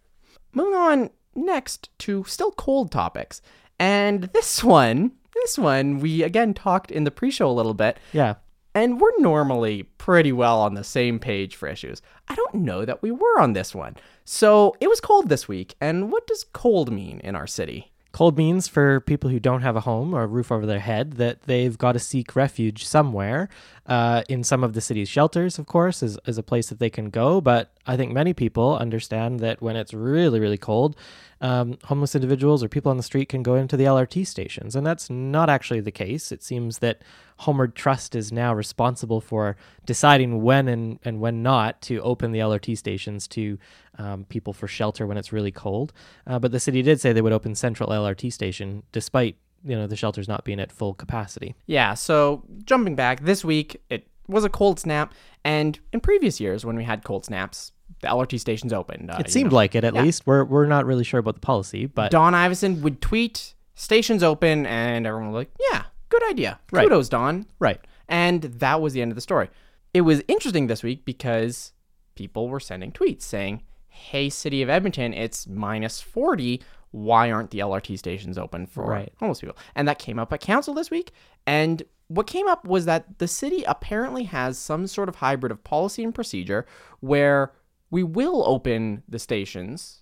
Moving 0.54 0.76
on 0.76 1.10
next 1.36 1.90
to 2.00 2.24
still 2.26 2.52
cold 2.52 2.92
topics. 2.92 3.42
And 3.80 4.24
this 4.34 4.64
one, 4.64 5.12
this 5.44 5.58
one, 5.58 6.00
we 6.00 6.24
again 6.24 6.54
talked 6.54 6.92
in 6.92 7.04
the 7.04 7.12
pre 7.12 7.32
show 7.32 7.50
a 7.50 7.54
little 7.54 7.74
bit, 7.74 7.98
Yeah. 8.14 8.36
and 8.76 9.00
we're 9.02 9.18
normally 9.20 9.84
pretty 9.98 10.32
well 10.32 10.60
on 10.62 10.74
the 10.76 10.84
same 10.84 11.20
page 11.20 11.56
for 11.56 11.68
issues. 11.68 12.02
I 12.28 12.36
don't 12.36 12.56
know 12.56 12.86
that 12.86 13.02
we 13.02 13.12
were 13.12 13.40
on 13.40 13.54
this 13.54 13.74
one. 13.76 13.96
So 14.26 14.76
it 14.80 14.88
was 14.90 15.00
cold 15.02 15.30
this 15.30 15.48
week, 15.48 15.76
and 15.80 16.12
what 16.12 16.28
does 16.28 16.44
cold 16.54 16.92
mean 16.92 17.20
in 17.24 17.36
our 17.36 17.48
city? 17.48 17.92
Cold 18.14 18.36
means 18.38 18.68
for 18.68 19.00
people 19.02 19.30
who 19.30 19.40
don't 19.40 19.62
have 19.62 19.76
a 19.76 19.82
home 19.82 20.14
or 20.16 20.24
a 20.24 20.28
roof 20.28 20.52
over 20.52 20.66
their 20.66 20.80
head 20.80 21.14
that 21.14 21.44
they've 21.44 21.78
got 21.78 21.92
to 21.92 22.00
seek 22.00 22.36
refuge 22.36 22.84
somewhere. 22.86 23.48
Uh, 23.86 24.24
in 24.28 24.44
some 24.44 24.64
of 24.64 24.74
the 24.74 24.82
city's 24.82 25.08
shelters, 25.08 25.60
of 25.60 25.68
course, 25.68 26.02
is, 26.02 26.18
is 26.26 26.38
a 26.38 26.44
place 26.44 26.70
that 26.70 26.80
they 26.80 26.90
can 26.90 27.10
go. 27.12 27.40
But 27.42 27.72
I 27.88 27.98
think 27.98 28.12
many 28.12 28.34
people 28.34 28.78
understand 28.78 29.40
that 29.40 29.62
when 29.62 29.76
it's 29.76 29.94
really, 29.94 30.40
really 30.40 30.58
cold, 30.58 30.96
um, 31.40 31.78
homeless 31.86 32.16
individuals 32.16 32.64
or 32.64 32.70
people 32.70 32.90
on 32.90 32.98
the 32.98 33.04
street 33.04 33.30
can 33.30 33.44
go 33.44 33.56
into 33.56 33.78
the 33.78 33.86
LRT 33.86 34.28
stations. 34.28 34.76
And 34.76 34.86
that's 34.86 35.10
not 35.10 35.50
actually 35.50 35.80
the 35.80 35.92
case. 35.92 36.32
It 36.32 36.44
seems 36.44 36.80
that 36.80 37.02
Homeward 37.38 37.76
Trust 37.76 38.16
is 38.16 38.32
now 38.32 38.54
responsible 38.54 39.22
for 39.22 39.56
deciding 39.86 40.42
when 40.42 40.68
and, 40.68 41.00
and 41.06 41.20
when 41.20 41.44
not 41.44 41.82
to 41.84 42.02
open 42.02 42.32
the 42.32 42.40
LRT 42.40 42.78
stations 42.78 43.28
to 43.30 43.58
um, 43.98 44.26
people 44.26 44.54
for 44.54 44.68
shelter 44.68 45.08
when 45.08 45.18
it's 45.18 45.32
really 45.32 45.52
cold. 45.52 45.94
Uh, 46.26 46.40
but 46.40 46.52
the 46.52 46.60
city 46.60 46.82
did 46.82 47.00
say 47.00 47.14
they 47.14 47.22
would 47.22 47.34
open 47.34 47.56
Central 47.56 47.90
LRT 47.90 48.34
station 48.34 48.84
despite 48.92 49.38
you 49.64 49.76
know 49.76 49.88
the 49.88 49.96
shelters 49.96 50.28
not 50.28 50.44
being 50.44 50.60
at 50.60 50.72
full 50.72 50.94
capacity. 50.94 51.56
Yeah, 51.66 51.94
so 51.94 52.44
jumping 52.64 52.96
back, 52.96 53.22
this 53.22 53.44
week 53.44 53.82
it 53.90 54.08
was 54.28 54.44
a 54.44 54.50
cold 54.50 54.80
snap, 54.80 55.14
and 55.44 55.80
in 55.94 56.00
previous 56.00 56.40
years 56.40 56.66
when 56.66 56.76
we 56.76 56.84
had 56.84 57.04
cold 57.04 57.26
snaps, 57.26 57.72
the 58.02 58.08
LRT 58.08 58.40
stations 58.40 58.74
opened. 58.74 59.10
Uh, 59.12 59.18
It 59.20 59.30
seemed 59.32 59.52
like 59.52 59.76
it 59.76 59.84
at 59.84 59.94
Yeah. 59.96 60.04
least. 60.04 60.26
We're 60.28 60.44
we're 60.44 60.66
not 60.68 60.86
really 60.86 61.04
sure 61.04 61.20
about 61.20 61.36
the 61.36 61.42
policy, 61.42 61.86
but 61.86 62.12
Don 62.12 62.34
Iveson 62.34 62.82
would 62.82 63.02
tweet, 63.02 63.54
stations 63.76 64.24
open, 64.24 64.66
and 64.66 65.06
everyone 65.08 65.32
was 65.32 65.36
like, 65.42 65.52
yeah, 65.72 65.84
good 66.10 66.24
idea. 66.30 66.60
Right. 66.72 66.84
Kudos, 66.84 67.10
Don. 67.10 67.46
right. 67.60 67.80
And 68.08 68.42
that 68.44 68.82
was 68.82 68.94
the 68.94 69.02
end 69.02 69.12
of 69.12 69.16
the 69.16 69.22
story. 69.22 69.50
It 69.94 70.02
was 70.02 70.22
interesting 70.28 70.68
this 70.68 70.84
week 70.84 71.06
because 71.06 71.74
people 72.16 72.48
were 72.50 72.60
sending 72.60 72.92
tweets 72.92 73.24
saying, 73.24 73.64
hey, 73.90 74.30
City 74.30 74.62
of 74.62 74.70
Edmonton, 74.70 75.14
it's 75.14 75.48
minus 75.48 76.00
40. 76.02 76.62
Why 76.92 77.32
aren't 77.32 77.50
the 77.52 77.60
LRT 77.60 77.98
stations 77.98 78.38
open 78.38 78.66
for 78.68 78.86
Right. 78.86 79.12
homeless 79.20 79.42
people? 79.42 79.58
And 79.76 79.88
that 79.88 80.00
came 80.00 80.20
up 80.20 80.32
at 80.32 80.40
council 80.40 80.74
this 80.74 80.90
week. 80.92 81.12
And 81.46 81.84
what 82.08 82.28
came 82.28 82.48
up 82.48 82.64
was 82.66 82.86
that 82.86 83.18
the 83.20 83.28
city 83.28 83.64
apparently 83.68 84.24
has 84.26 84.58
some 84.58 84.88
sort 84.88 85.10
of 85.10 85.16
hybrid 85.16 85.52
of 85.52 85.64
policy 85.64 86.04
and 86.04 86.16
procedure 86.16 86.66
where 87.02 87.52
we 87.90 88.04
will 88.04 88.44
open 88.46 89.04
the 89.08 89.20
stations 89.20 90.02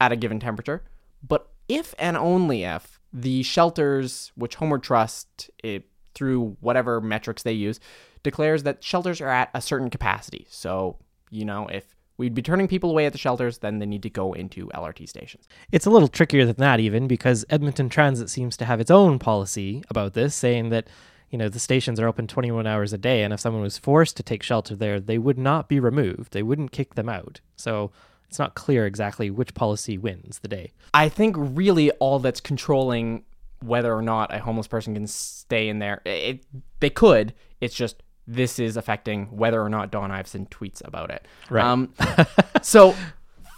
at 0.00 0.12
a 0.12 0.16
given 0.16 0.40
temperature, 0.40 0.84
but 1.26 1.50
if 1.68 1.94
and 1.98 2.16
only 2.16 2.64
if 2.64 3.00
the 3.12 3.42
shelters, 3.42 4.32
which 4.34 4.56
Homeward 4.56 4.82
Trust, 4.82 5.50
it, 5.62 5.88
through 6.14 6.56
whatever 6.60 7.00
metrics 7.00 7.42
they 7.42 7.52
use, 7.52 7.80
declares 8.22 8.62
that 8.64 8.82
shelters 8.82 9.20
are 9.20 9.28
at 9.28 9.50
a 9.54 9.60
certain 9.60 9.90
capacity. 9.90 10.46
So, 10.48 10.98
you 11.30 11.44
know, 11.44 11.66
if 11.68 11.94
we'd 12.16 12.34
be 12.34 12.42
turning 12.42 12.68
people 12.68 12.90
away 12.90 13.06
at 13.06 13.12
the 13.12 13.18
shelters, 13.18 13.58
then 13.58 13.78
they 13.78 13.86
need 13.86 14.02
to 14.02 14.10
go 14.10 14.32
into 14.32 14.68
LRT 14.68 15.08
stations. 15.08 15.48
It's 15.72 15.86
a 15.86 15.90
little 15.90 16.08
trickier 16.08 16.44
than 16.44 16.56
that, 16.56 16.80
even 16.80 17.06
because 17.06 17.44
Edmonton 17.50 17.88
Transit 17.88 18.30
seems 18.30 18.56
to 18.58 18.64
have 18.64 18.80
its 18.80 18.90
own 18.90 19.18
policy 19.18 19.82
about 19.90 20.14
this, 20.14 20.34
saying 20.34 20.70
that 20.70 20.88
you 21.34 21.38
know 21.38 21.48
the 21.48 21.58
stations 21.58 21.98
are 21.98 22.06
open 22.06 22.28
21 22.28 22.64
hours 22.64 22.92
a 22.92 22.96
day, 22.96 23.24
and 23.24 23.34
if 23.34 23.40
someone 23.40 23.60
was 23.60 23.76
forced 23.76 24.16
to 24.18 24.22
take 24.22 24.40
shelter 24.40 24.76
there, 24.76 25.00
they 25.00 25.18
would 25.18 25.36
not 25.36 25.68
be 25.68 25.80
removed. 25.80 26.32
They 26.32 26.44
wouldn't 26.44 26.70
kick 26.70 26.94
them 26.94 27.08
out. 27.08 27.40
So 27.56 27.90
it's 28.28 28.38
not 28.38 28.54
clear 28.54 28.86
exactly 28.86 29.30
which 29.30 29.52
policy 29.52 29.98
wins 29.98 30.38
the 30.38 30.46
day. 30.46 30.70
I 30.94 31.08
think 31.08 31.34
really 31.36 31.90
all 31.98 32.20
that's 32.20 32.40
controlling 32.40 33.24
whether 33.58 33.92
or 33.92 34.00
not 34.00 34.32
a 34.32 34.38
homeless 34.38 34.68
person 34.68 34.94
can 34.94 35.08
stay 35.08 35.68
in 35.68 35.80
there, 35.80 36.02
it, 36.04 36.44
they 36.78 36.90
could. 36.90 37.34
It's 37.60 37.74
just 37.74 38.04
this 38.28 38.60
is 38.60 38.76
affecting 38.76 39.26
whether 39.36 39.60
or 39.60 39.68
not 39.68 39.90
Don 39.90 40.10
Iveson 40.10 40.48
tweets 40.50 40.86
about 40.86 41.10
it. 41.10 41.26
Right. 41.50 41.64
Um, 41.64 41.92
so 42.62 42.94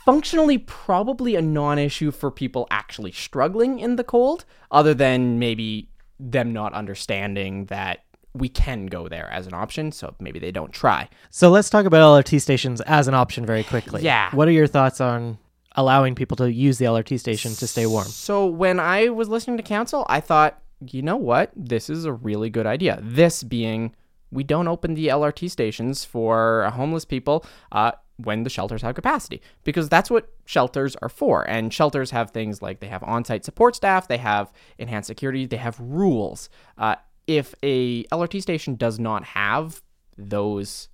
functionally, 0.07 0.57
probably 0.57 1.37
a 1.37 1.43
non-issue 1.43 2.11
for 2.11 2.31
people 2.31 2.67
actually 2.71 3.13
struggling 3.13 3.81
in 3.81 3.97
the 3.97 4.05
cold, 4.05 4.47
other 4.71 4.95
than 4.95 5.39
maybe 5.39 5.91
them 6.19 6.53
not 6.53 6.73
understanding 6.73 7.67
that 7.67 8.01
we 8.35 8.49
can 8.49 8.87
go 8.87 9.09
there 9.09 9.29
as 9.33 9.47
an 9.47 9.55
option. 9.55 9.93
So 9.93 10.15
maybe 10.21 10.39
they 10.39 10.51
don't 10.53 10.73
try. 10.73 11.09
So 11.31 11.51
let's 11.51 11.71
talk 11.71 11.87
about 11.87 12.03
LRT 12.03 12.41
stations 12.41 12.81
as 12.83 13.09
an 13.09 13.15
option 13.15 13.47
very 13.47 13.65
quickly. 13.65 14.03
Yeah. 14.03 14.35
What 14.35 14.49
are 14.49 14.53
your 14.53 14.67
thoughts 14.67 15.01
on 15.01 15.39
allowing 15.75 16.15
people 16.15 16.37
to 16.39 16.53
use 16.53 16.79
the 16.79 16.85
LRT 16.87 17.19
station 17.21 17.53
to 17.55 17.67
stay 17.67 17.87
warm? 17.87 18.07
So 18.07 18.47
when 18.47 18.81
I 18.81 19.09
was 19.09 19.29
listening 19.29 19.57
to 19.57 19.63
council, 19.63 20.07
I 20.09 20.21
thought, 20.21 20.61
you 20.91 21.03
know 21.03 21.17
what? 21.17 21.51
This 21.57 21.89
is 21.89 22.05
a 22.05 22.13
really 22.13 22.51
good 22.51 22.67
idea. 22.67 22.99
This 23.03 23.43
being, 23.43 23.95
we 24.31 24.45
don't 24.45 24.69
open 24.69 24.95
the 24.95 25.09
LRT 25.09 25.51
stations 25.51 26.05
for 26.05 26.71
homeless 26.75 27.05
people 27.05 27.45
uh, 27.73 27.93
when 28.17 28.45
the 28.45 28.51
shelters 28.51 28.83
have 28.83 28.95
capacity, 28.95 29.43
because 29.65 29.89
that's 29.89 30.11
what 30.11 30.31
shelters 30.47 30.97
are 31.03 31.09
for. 31.09 31.49
And 31.49 31.73
shelters 31.73 32.11
have 32.11 32.31
things 32.31 32.63
like 32.63 32.81
they 32.81 32.87
have 32.87 33.03
on-site 33.03 33.45
support 33.45 33.77
staff, 33.77 34.09
they 34.09 34.19
have 34.19 34.53
enhanced 34.79 35.07
security, 35.07 35.47
they 35.47 35.57
have 35.57 35.79
rules. 35.81 36.49
Uh, 36.79 36.97
if 37.27 37.55
a 37.63 38.05
LRT 38.05 38.41
station 38.41 38.75
does 38.77 38.99
not 38.99 39.25
have 39.25 39.83
those 40.17 40.89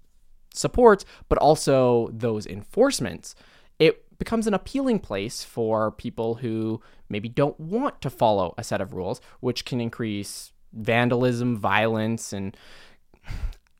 supports, 0.52 1.04
but 1.28 1.38
also 1.38 2.08
those 2.12 2.46
enforcements, 2.46 3.34
it 3.78 4.04
becomes 4.18 4.46
an 4.46 4.54
appealing 4.54 4.98
place 4.98 5.44
for 5.44 5.90
people 5.90 6.36
who 6.36 6.80
maybe 7.08 7.28
don't 7.28 7.58
want 7.58 8.00
to 8.00 8.10
follow 8.10 8.54
a 8.56 8.64
set 8.64 8.80
of 8.80 8.94
rules, 8.94 9.20
which 9.40 9.64
can 9.64 9.80
increase 9.80 10.52
vandalism, 10.72 11.56
violence, 11.56 12.32
and 12.32 12.56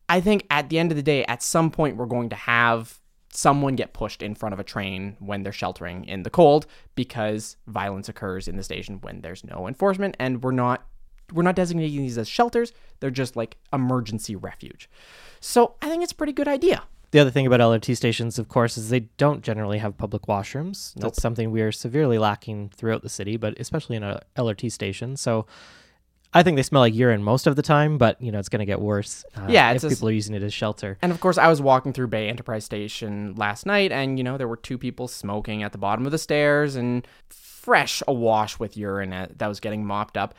I 0.09 0.21
think 0.21 0.47
at 0.51 0.69
the 0.69 0.79
end 0.79 0.93
of 0.93 0.97
the 0.97 1.03
day, 1.03 1.25
at 1.25 1.43
some 1.43 1.71
point, 1.71 1.97
we're 1.97 2.05
going 2.05 2.29
to 2.31 2.37
have 2.37 3.01
someone 3.33 3.75
get 3.75 3.93
pushed 3.93 4.23
in 4.23 4.35
front 4.35 4.53
of 4.53 4.61
a 4.61 4.65
train 4.65 5.17
when 5.19 5.43
they're 5.43 5.53
sheltering 5.53 6.05
in 6.05 6.23
the 6.23 6.31
cold 6.31 6.67
because 6.95 7.57
violence 7.67 8.09
occurs 8.09 8.47
in 8.47 8.57
the 8.57 8.63
station 8.63 9.01
when 9.01 9.23
there's 9.23 9.43
no 9.43 9.67
enforcement 9.67 10.15
and 10.19 10.43
we're 10.43 10.53
not 10.53 10.87
we're 11.33 11.43
not 11.43 11.57
designating 11.57 12.03
these 12.03 12.19
as 12.19 12.29
shelters 12.29 12.73
they're 13.01 13.11
just 13.11 13.35
like 13.35 13.57
emergency 13.73 14.37
refuge 14.37 14.89
so 15.41 15.75
i 15.81 15.89
think 15.89 16.03
it's 16.03 16.13
a 16.13 16.17
pretty 16.17 16.33
good 16.33 16.49
idea 16.49 16.83
The 17.13 17.19
other 17.21 17.31
thing 17.31 17.47
about 17.47 17.61
LRT 17.61 17.95
stations, 17.95 18.39
of 18.39 18.49
course, 18.49 18.79
is 18.79 18.89
they 18.89 19.01
don't 19.19 19.43
generally 19.45 19.77
have 19.79 19.99
public 19.99 20.23
washrooms. 20.23 20.97
Nope. 20.97 21.03
That's 21.03 21.21
something 21.21 21.51
we 21.51 21.61
are 21.61 21.71
severely 21.71 22.17
lacking 22.17 22.71
throughout 22.75 23.03
the 23.03 23.11
city, 23.11 23.37
but 23.37 23.53
especially 23.61 23.97
in 23.97 24.03
a 24.03 24.23
LRT 24.35 24.73
station. 24.73 25.19
So 25.19 25.45
I 26.35 26.43
think 26.43 26.57
they 26.57 26.63
smell 26.63 26.81
like 26.83 26.95
urine 26.95 27.23
most 27.23 27.47
of 27.47 27.57
the 27.57 27.63
time, 27.63 27.99
but 27.99 28.21
you 28.21 28.33
know 28.33 28.39
it's 28.39 28.49
going 28.49 28.61
to 28.61 28.67
get 28.67 28.81
worse. 28.81 29.25
Uh, 29.37 29.47
Yeah, 29.49 29.71
if 29.71 29.77
it's 29.77 29.85
a 29.85 29.89
people 29.91 30.09
are 30.09 30.13
using 30.13 30.35
it 30.35 30.43
as 30.43 30.55
shelter. 30.55 30.99
And 31.03 31.13
of 31.13 31.21
course, 31.21 31.37
I 31.39 31.49
was 31.49 31.61
walking 31.61 31.93
through 31.93 32.09
Bay 32.09 32.29
Enterprise 32.29 32.65
Station 32.65 33.35
last 33.37 33.67
night, 33.67 33.93
and 33.93 34.19
you 34.19 34.25
know, 34.25 34.39
there 34.39 34.49
were 34.49 34.57
two 34.57 34.79
people 34.79 35.09
smoking 35.09 35.63
at 35.63 35.73
the 35.73 35.79
bottom 35.79 36.07
of 36.07 36.13
the 36.13 36.19
stairs 36.19 36.75
and 36.75 37.07
fresh 37.29 38.03
awash 38.09 38.59
with 38.59 38.77
urine 38.77 39.13
uh, 39.13 39.27
that 39.37 39.47
was 39.47 39.61
getting 39.61 39.85
mopped 39.85 40.17
up. 40.17 40.35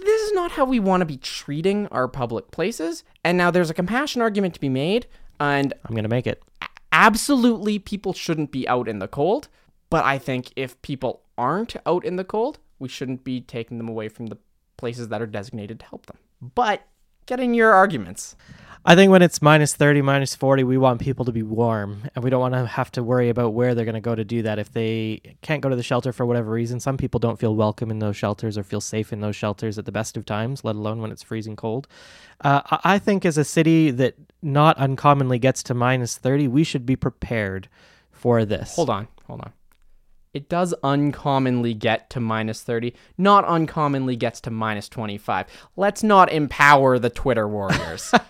This 0.00 0.22
is 0.22 0.32
not 0.32 0.52
how 0.52 0.64
we 0.64 0.80
want 0.80 1.00
to 1.02 1.06
be 1.06 1.16
treating 1.16 1.86
our 1.88 2.08
public 2.08 2.50
places. 2.50 3.04
And 3.24 3.38
now 3.38 3.50
there's 3.50 3.70
a 3.70 3.74
compassion 3.74 4.22
argument 4.22 4.54
to 4.54 4.60
be 4.60 4.68
made, 4.68 5.06
and 5.38 5.74
I'm 5.84 5.94
going 5.94 6.04
to 6.04 6.08
make 6.08 6.26
it. 6.26 6.42
absolutely 6.92 7.78
people 7.78 8.12
shouldn't 8.12 8.52
be 8.52 8.66
out 8.68 8.88
in 8.88 8.98
the 9.00 9.08
cold. 9.08 9.48
But 9.90 10.04
I 10.04 10.18
think 10.18 10.52
if 10.56 10.80
people 10.82 11.22
aren't 11.36 11.76
out 11.84 12.04
in 12.04 12.16
the 12.16 12.24
cold, 12.24 12.58
we 12.78 12.88
shouldn't 12.88 13.24
be 13.24 13.40
taking 13.40 13.76
them 13.78 13.88
away 13.88 14.08
from 14.08 14.28
the 14.28 14.38
places 14.82 15.06
that 15.10 15.22
are 15.22 15.26
designated 15.26 15.78
to 15.78 15.86
help 15.86 16.06
them. 16.06 16.18
But 16.56 16.82
get 17.26 17.38
in 17.38 17.54
your 17.54 17.72
arguments. 17.72 18.34
I 18.84 18.96
think 18.96 19.12
when 19.12 19.22
it's 19.22 19.40
minus 19.40 19.76
30, 19.76 20.02
minus 20.02 20.34
40, 20.34 20.64
we 20.64 20.76
want 20.76 21.00
people 21.00 21.24
to 21.26 21.30
be 21.30 21.44
warm 21.44 22.10
and 22.16 22.24
we 22.24 22.30
don't 22.30 22.40
want 22.40 22.54
to 22.54 22.66
have 22.66 22.90
to 22.92 23.02
worry 23.04 23.28
about 23.28 23.54
where 23.54 23.76
they're 23.76 23.84
going 23.84 23.94
to 23.94 24.00
go 24.00 24.16
to 24.16 24.24
do 24.24 24.42
that. 24.42 24.58
If 24.58 24.72
they 24.72 25.20
can't 25.40 25.62
go 25.62 25.68
to 25.68 25.76
the 25.76 25.84
shelter 25.84 26.12
for 26.12 26.26
whatever 26.26 26.50
reason, 26.50 26.80
some 26.80 26.96
people 26.96 27.20
don't 27.20 27.38
feel 27.38 27.54
welcome 27.54 27.92
in 27.92 28.00
those 28.00 28.16
shelters 28.16 28.58
or 28.58 28.64
feel 28.64 28.80
safe 28.80 29.12
in 29.12 29.20
those 29.20 29.36
shelters 29.36 29.78
at 29.78 29.84
the 29.84 29.92
best 29.92 30.16
of 30.16 30.26
times, 30.26 30.64
let 30.64 30.74
alone 30.74 31.00
when 31.00 31.12
it's 31.12 31.22
freezing 31.22 31.54
cold. 31.54 31.86
Uh, 32.40 32.62
I 32.72 32.94
I 32.94 32.98
think 32.98 33.24
as 33.24 33.38
a 33.38 33.44
city 33.44 33.92
that 33.92 34.16
not 34.42 34.76
uncommonly 34.78 35.38
gets 35.38 35.62
to 35.62 35.74
minus 35.74 36.18
30, 36.18 36.48
we 36.48 36.64
should 36.64 36.84
be 36.84 36.96
prepared 36.96 37.68
for 38.10 38.44
this. 38.44 38.74
Hold 38.74 38.90
on, 38.90 39.06
hold 39.28 39.42
on. 39.42 39.52
It 40.34 40.48
does 40.48 40.74
uncommonly 40.82 41.74
get 41.74 42.08
to 42.10 42.20
minus 42.20 42.62
30, 42.62 42.94
not 43.18 43.44
uncommonly 43.44 44.16
gets 44.16 44.40
to 44.42 44.50
minus 44.50 44.88
25. 44.88 45.46
Let's 45.76 46.02
not 46.02 46.32
empower 46.32 46.98
the 46.98 47.10
Twitter 47.10 47.46
warriors. 47.46 48.12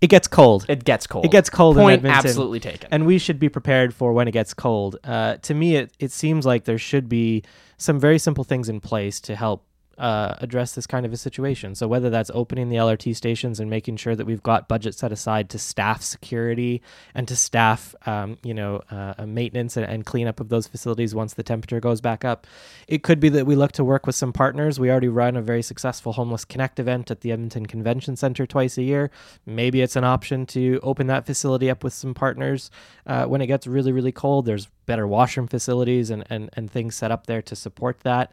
It 0.00 0.06
gets 0.08 0.26
cold. 0.28 0.66
it 0.68 0.84
gets 0.84 1.06
cold. 1.06 1.24
It 1.24 1.30
gets 1.30 1.50
cold 1.50 1.76
in 1.76 1.82
Point 1.82 2.04
absolutely 2.04 2.60
taken. 2.60 2.88
and 2.92 3.06
we 3.06 3.18
should 3.18 3.38
be 3.38 3.48
prepared 3.48 3.92
for 3.94 4.12
when 4.12 4.26
it 4.26 4.32
gets 4.32 4.54
cold. 4.54 4.96
Uh, 5.04 5.36
to 5.38 5.54
me, 5.54 5.76
it, 5.76 5.92
it 5.98 6.10
seems 6.12 6.46
like 6.46 6.64
there 6.64 6.78
should 6.78 7.08
be 7.08 7.42
some 7.76 8.00
very 8.00 8.18
simple 8.18 8.44
things 8.44 8.68
in 8.68 8.80
place 8.80 9.20
to 9.22 9.36
help 9.36 9.64
uh, 10.02 10.34
address 10.40 10.74
this 10.74 10.84
kind 10.84 11.06
of 11.06 11.12
a 11.12 11.16
situation. 11.16 11.76
So 11.76 11.86
whether 11.86 12.10
that's 12.10 12.28
opening 12.34 12.68
the 12.68 12.76
LRT 12.76 13.14
stations 13.14 13.60
and 13.60 13.70
making 13.70 13.98
sure 13.98 14.16
that 14.16 14.26
we've 14.26 14.42
got 14.42 14.66
budget 14.66 14.96
set 14.96 15.12
aside 15.12 15.48
to 15.50 15.60
staff 15.60 16.02
security 16.02 16.82
and 17.14 17.28
to 17.28 17.36
staff, 17.36 17.94
um, 18.04 18.36
you 18.42 18.52
know, 18.52 18.82
uh, 18.90 19.14
maintenance 19.24 19.76
and, 19.76 19.86
and 19.86 20.04
cleanup 20.04 20.40
of 20.40 20.48
those 20.48 20.66
facilities 20.66 21.14
once 21.14 21.34
the 21.34 21.44
temperature 21.44 21.78
goes 21.78 22.00
back 22.00 22.24
up. 22.24 22.48
It 22.88 23.04
could 23.04 23.20
be 23.20 23.28
that 23.28 23.46
we 23.46 23.54
look 23.54 23.70
to 23.72 23.84
work 23.84 24.04
with 24.04 24.16
some 24.16 24.32
partners. 24.32 24.80
We 24.80 24.90
already 24.90 25.06
run 25.06 25.36
a 25.36 25.42
very 25.42 25.62
successful 25.62 26.14
Homeless 26.14 26.44
Connect 26.44 26.80
event 26.80 27.12
at 27.12 27.20
the 27.20 27.30
Edmonton 27.30 27.66
Convention 27.66 28.16
Center 28.16 28.44
twice 28.44 28.76
a 28.78 28.82
year. 28.82 29.12
Maybe 29.46 29.82
it's 29.82 29.94
an 29.94 30.02
option 30.02 30.46
to 30.46 30.80
open 30.82 31.06
that 31.06 31.26
facility 31.26 31.70
up 31.70 31.84
with 31.84 31.92
some 31.92 32.12
partners 32.12 32.72
uh, 33.06 33.26
when 33.26 33.40
it 33.40 33.46
gets 33.46 33.68
really, 33.68 33.92
really 33.92 34.10
cold. 34.10 34.46
There's 34.46 34.66
better 34.84 35.06
washroom 35.06 35.46
facilities 35.46 36.10
and, 36.10 36.24
and, 36.28 36.50
and 36.54 36.68
things 36.68 36.96
set 36.96 37.12
up 37.12 37.28
there 37.28 37.40
to 37.42 37.54
support 37.54 38.00
that. 38.00 38.32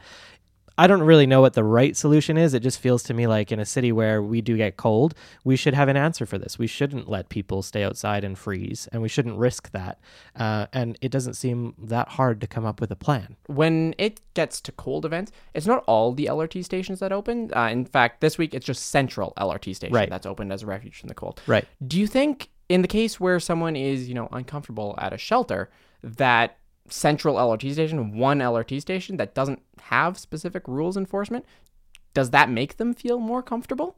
I 0.79 0.87
don't 0.87 1.01
really 1.01 1.27
know 1.27 1.41
what 1.41 1.53
the 1.53 1.63
right 1.63 1.95
solution 1.95 2.37
is. 2.37 2.53
It 2.53 2.61
just 2.61 2.79
feels 2.79 3.03
to 3.03 3.13
me 3.13 3.27
like 3.27 3.51
in 3.51 3.59
a 3.59 3.65
city 3.65 3.91
where 3.91 4.23
we 4.23 4.39
do 4.39 4.55
get 4.55 4.77
cold, 4.77 5.13
we 5.43 5.57
should 5.57 5.73
have 5.73 5.89
an 5.89 5.97
answer 5.97 6.25
for 6.25 6.37
this. 6.37 6.57
We 6.57 6.67
shouldn't 6.67 7.09
let 7.09 7.27
people 7.27 7.61
stay 7.61 7.83
outside 7.83 8.23
and 8.23 8.37
freeze, 8.37 8.87
and 8.93 9.01
we 9.01 9.09
shouldn't 9.09 9.37
risk 9.37 9.71
that. 9.71 9.99
Uh, 10.37 10.67
and 10.71 10.97
it 11.01 11.11
doesn't 11.11 11.33
seem 11.33 11.75
that 11.77 12.07
hard 12.07 12.39
to 12.39 12.47
come 12.47 12.65
up 12.65 12.79
with 12.79 12.91
a 12.91 12.95
plan. 12.95 13.35
When 13.47 13.93
it 13.97 14.21
gets 14.35 14.61
to 14.61 14.71
cold 14.71 15.05
events, 15.05 15.33
it's 15.53 15.65
not 15.67 15.83
all 15.85 16.13
the 16.13 16.27
LRT 16.27 16.63
stations 16.63 16.99
that 17.01 17.11
open. 17.11 17.51
Uh, 17.53 17.67
in 17.69 17.83
fact, 17.83 18.21
this 18.21 18.37
week 18.37 18.53
it's 18.53 18.65
just 18.65 18.87
Central 18.87 19.33
LRT 19.37 19.75
station 19.75 19.93
Right. 19.93 20.09
that's 20.09 20.25
opened 20.25 20.53
as 20.53 20.63
a 20.63 20.65
refuge 20.65 20.97
from 21.01 21.09
the 21.09 21.13
cold. 21.13 21.41
Right. 21.45 21.65
Do 21.85 21.99
you 21.99 22.07
think, 22.07 22.51
in 22.69 22.81
the 22.83 22.87
case 22.87 23.19
where 23.19 23.41
someone 23.41 23.75
is, 23.75 24.07
you 24.07 24.13
know, 24.15 24.29
uncomfortable 24.31 24.95
at 24.97 25.11
a 25.11 25.17
shelter, 25.17 25.69
that 26.03 26.55
central 26.91 27.35
LRT 27.35 27.73
station, 27.73 28.17
one 28.17 28.39
LRT 28.39 28.81
station 28.81 29.17
that 29.17 29.33
doesn't 29.33 29.61
have 29.83 30.17
specific 30.17 30.67
rules 30.67 30.97
enforcement, 30.97 31.45
does 32.13 32.31
that 32.31 32.49
make 32.49 32.77
them 32.77 32.93
feel 32.93 33.19
more 33.19 33.41
comfortable? 33.41 33.95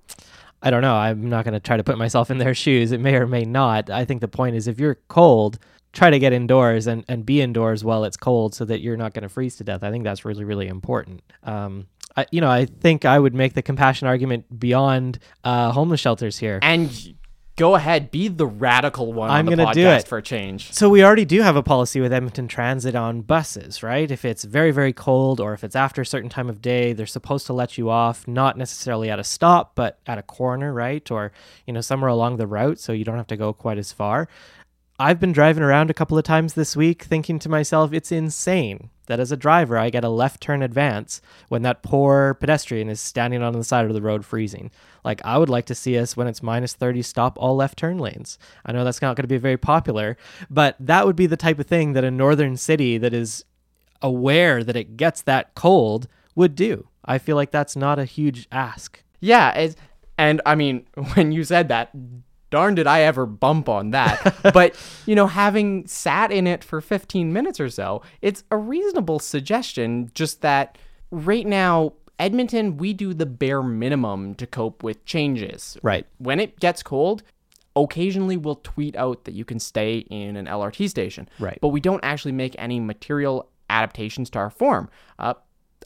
I 0.62 0.70
don't 0.70 0.82
know. 0.82 0.96
I'm 0.96 1.30
not 1.30 1.44
going 1.44 1.54
to 1.54 1.60
try 1.60 1.78
to 1.78 1.84
put 1.84 1.98
myself 1.98 2.30
in 2.30 2.38
their 2.38 2.54
shoes. 2.64 2.92
It 2.92 3.00
may 3.00 3.16
or 3.16 3.28
may 3.28 3.44
not. 3.44 3.90
I 3.90 4.06
think 4.06 4.22
the 4.22 4.28
point 4.28 4.56
is 4.56 4.68
if 4.68 4.80
you're 4.80 5.00
cold, 5.08 5.60
try 5.94 6.10
to 6.10 6.20
get 6.20 6.34
indoors 6.34 6.88
and, 6.88 7.04
and 7.08 7.26
be 7.26 7.42
indoors 7.42 7.84
while 7.84 8.04
it's 8.04 8.18
cold 8.18 8.54
so 8.54 8.66
that 8.66 8.82
you're 8.82 8.98
not 8.98 9.14
going 9.14 9.24
to 9.24 9.30
freeze 9.30 9.56
to 9.58 9.64
death. 9.64 9.84
I 9.84 9.92
think 9.92 10.04
that's 10.04 10.24
really, 10.24 10.44
really 10.44 10.68
important. 10.68 11.22
Um, 11.44 11.88
I, 12.16 12.26
you 12.32 12.42
know, 12.42 12.50
I 12.50 12.66
think 12.66 13.06
I 13.06 13.18
would 13.18 13.34
make 13.34 13.54
the 13.54 13.62
compassion 13.62 14.08
argument 14.08 14.60
beyond 14.60 15.20
uh, 15.44 15.72
homeless 15.72 16.00
shelters 16.00 16.38
here. 16.38 16.60
And 16.62 17.16
go 17.62 17.76
ahead, 17.76 18.10
be 18.10 18.28
the 18.28 18.48
radical 18.48 19.14
one 19.14 19.30
I'm 19.30 19.48
on 19.48 19.56
gonna 19.56 19.72
do 19.74 19.88
it. 19.88 20.08
for 20.08 20.18
a 20.18 20.22
change. 20.22 20.74
So 20.74 20.90
we 20.90 21.04
already 21.04 21.26
do 21.26 21.44
have 21.44 21.56
a 21.56 21.62
policy 21.62 22.02
with 22.02 22.12
Edmonton 22.12 22.48
Transit 22.48 22.96
on 22.96 23.22
buses, 23.22 23.84
right? 23.84 24.10
If 24.10 24.26
it's 24.26 24.44
very 24.44 24.72
very 24.72 24.94
cold 24.94 25.40
or 25.40 25.54
if 25.54 25.64
it's 25.64 25.76
after 25.76 26.02
a 26.02 26.06
certain 26.06 26.30
time 26.30 26.50
of 26.50 26.60
day, 26.60 26.94
they're 26.94 27.06
supposed 27.06 27.46
to 27.46 27.54
let 27.54 27.78
you 27.78 27.92
off 27.92 28.28
not 28.28 28.58
necessarily 28.58 29.12
at 29.12 29.20
a 29.20 29.24
stop, 29.24 29.76
but 29.76 30.00
at 30.08 30.18
a 30.18 30.24
corner, 30.24 30.74
right? 30.74 31.10
Or, 31.12 31.32
you 31.68 31.74
know, 31.74 31.82
somewhere 31.82 32.10
along 32.10 32.38
the 32.38 32.48
route 32.48 32.80
so 32.80 32.94
you 32.94 33.06
don't 33.06 33.18
have 33.18 33.28
to 33.28 33.38
go 33.38 33.54
quite 33.54 33.78
as 33.78 33.92
far. 33.92 34.28
I've 34.98 35.20
been 35.20 35.32
driving 35.32 35.64
around 35.64 35.92
a 35.92 35.94
couple 35.94 36.18
of 36.18 36.24
times 36.24 36.56
this 36.56 36.76
week 36.76 37.04
thinking 37.04 37.38
to 37.40 37.50
myself, 37.50 37.94
it's 37.94 38.12
insane 38.12 38.90
that 39.12 39.20
as 39.20 39.32
a 39.32 39.38
driver 39.38 39.78
I 39.78 39.90
get 39.90 40.06
a 40.06 40.10
left 40.10 40.40
turn 40.40 40.62
advance 40.62 41.22
when 41.50 41.64
that 41.64 41.84
poor 41.84 42.36
pedestrian 42.36 42.88
is 42.88 43.02
standing 43.02 43.44
on 43.44 43.52
the 43.52 43.64
side 43.64 43.86
of 43.86 43.94
the 43.94 44.02
road 44.02 44.24
freezing. 44.24 44.72
Like, 45.04 45.22
I 45.26 45.38
would 45.38 45.50
like 45.50 45.66
to 45.66 45.76
see 45.76 45.98
us 45.98 46.16
when 46.16 46.28
it's 46.28 46.42
minus 46.42 46.74
30 46.74 47.02
stop 47.02 47.38
all 47.38 47.58
left 47.58 47.78
turn 47.78 47.98
lanes. 47.98 48.40
I 48.66 48.72
know 48.72 48.86
that's 48.86 49.02
not 49.02 49.18
going 49.18 49.24
to 49.24 49.28
be 49.28 49.38
very 49.38 49.58
popular, 49.58 50.16
but 50.50 50.78
that 50.80 51.06
would 51.06 51.18
be 51.18 51.28
the 51.28 51.36
type 51.36 51.60
of 51.60 51.68
thing 51.68 51.92
that 51.92 52.06
a 52.06 52.10
northern 52.10 52.56
city 52.56 52.98
that 53.00 53.14
is 53.14 53.44
aware 54.02 54.64
that 54.64 54.78
it 54.78 54.96
gets 54.96 55.22
that 55.24 55.56
cold 55.56 56.08
would 56.34 56.56
do. 56.56 56.88
I 57.04 57.18
feel 57.18 57.36
like 57.36 57.52
that's 57.52 57.76
not 57.76 58.00
a 58.00 58.06
huge 58.06 58.48
ask. 58.50 59.04
Yeah, 59.20 59.72
and 60.18 60.40
I 60.46 60.56
mean, 60.56 60.86
when 61.16 61.34
you 61.34 61.44
said 61.44 61.68
that, 61.68 61.92
darn 62.52 62.76
did 62.76 62.86
I 62.86 63.02
ever 63.02 63.26
bump 63.26 63.68
on 63.68 63.92
that. 63.92 64.38
but, 64.54 64.76
you 65.08 65.16
know, 65.16 65.26
having 65.26 65.88
sat 65.88 66.32
in 66.32 66.46
it 66.46 66.64
for 66.64 66.80
15 66.82 67.34
minutes 67.34 67.60
or 67.60 67.70
so, 67.70 68.04
it's 68.22 68.44
a 68.52 68.58
reasonable 68.58 69.18
suggestion, 69.18 70.12
just 70.14 70.42
that 70.42 70.78
right 71.10 71.48
now, 71.48 71.94
Edmonton, 72.20 72.78
we 72.78 72.94
do 72.94 73.16
the 73.16 73.26
bare 73.26 73.64
minimum 73.64 74.36
to 74.36 74.46
cope 74.46 74.84
with 74.84 75.04
changes. 75.06 75.78
Right. 75.82 76.06
When 76.20 76.40
it 76.40 76.60
gets 76.60 76.84
cold, 76.84 77.24
occasionally 77.76 78.38
we'll 78.38 78.58
tweet 78.58 78.96
out 78.96 79.24
that 79.24 79.34
you 79.34 79.46
can 79.46 79.60
stay 79.60 80.00
in 80.00 80.36
an 80.36 80.46
LRT 80.46 80.90
station. 80.90 81.28
Right. 81.40 81.58
But 81.62 81.70
we 81.70 81.80
don't 81.80 82.04
actually 82.04 82.34
make 82.34 82.56
any 82.60 82.80
material 82.80 83.50
adaptations 83.70 84.30
to 84.32 84.40
our 84.40 84.50
form. 84.50 84.90
Uh, 85.18 85.34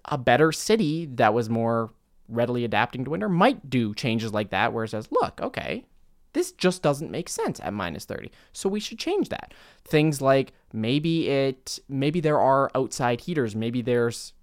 a 0.05 0.17
better 0.17 0.51
city 0.51 1.05
that 1.13 1.33
was 1.33 1.49
more 1.49 1.91
readily 2.27 2.65
adapting 2.65 3.05
to 3.05 3.11
winter 3.11 3.29
might 3.29 3.69
do 3.69 3.93
changes 3.93 4.33
like 4.33 4.49
that 4.49 4.73
where 4.73 4.83
it 4.83 4.89
says, 4.89 5.07
look, 5.11 5.39
okay, 5.41 5.85
this 6.35 6.51
just 6.51 6.83
doesn't 6.83 7.09
make 7.09 7.29
sense 7.29 7.59
at 7.61 7.73
minus 7.73 8.05
30. 8.05 8.29
So 8.53 8.67
we 8.69 8.79
should 8.81 8.99
change 8.99 9.29
that. 9.29 9.53
Things 9.85 10.21
like 10.21 10.51
maybe 10.73 11.29
it 11.29 11.79
maybe 11.89 12.19
there 12.19 12.39
are 12.39 12.69
outside 12.75 13.21
heaters, 13.21 13.55
maybe 13.55 13.81
there's 13.81 14.33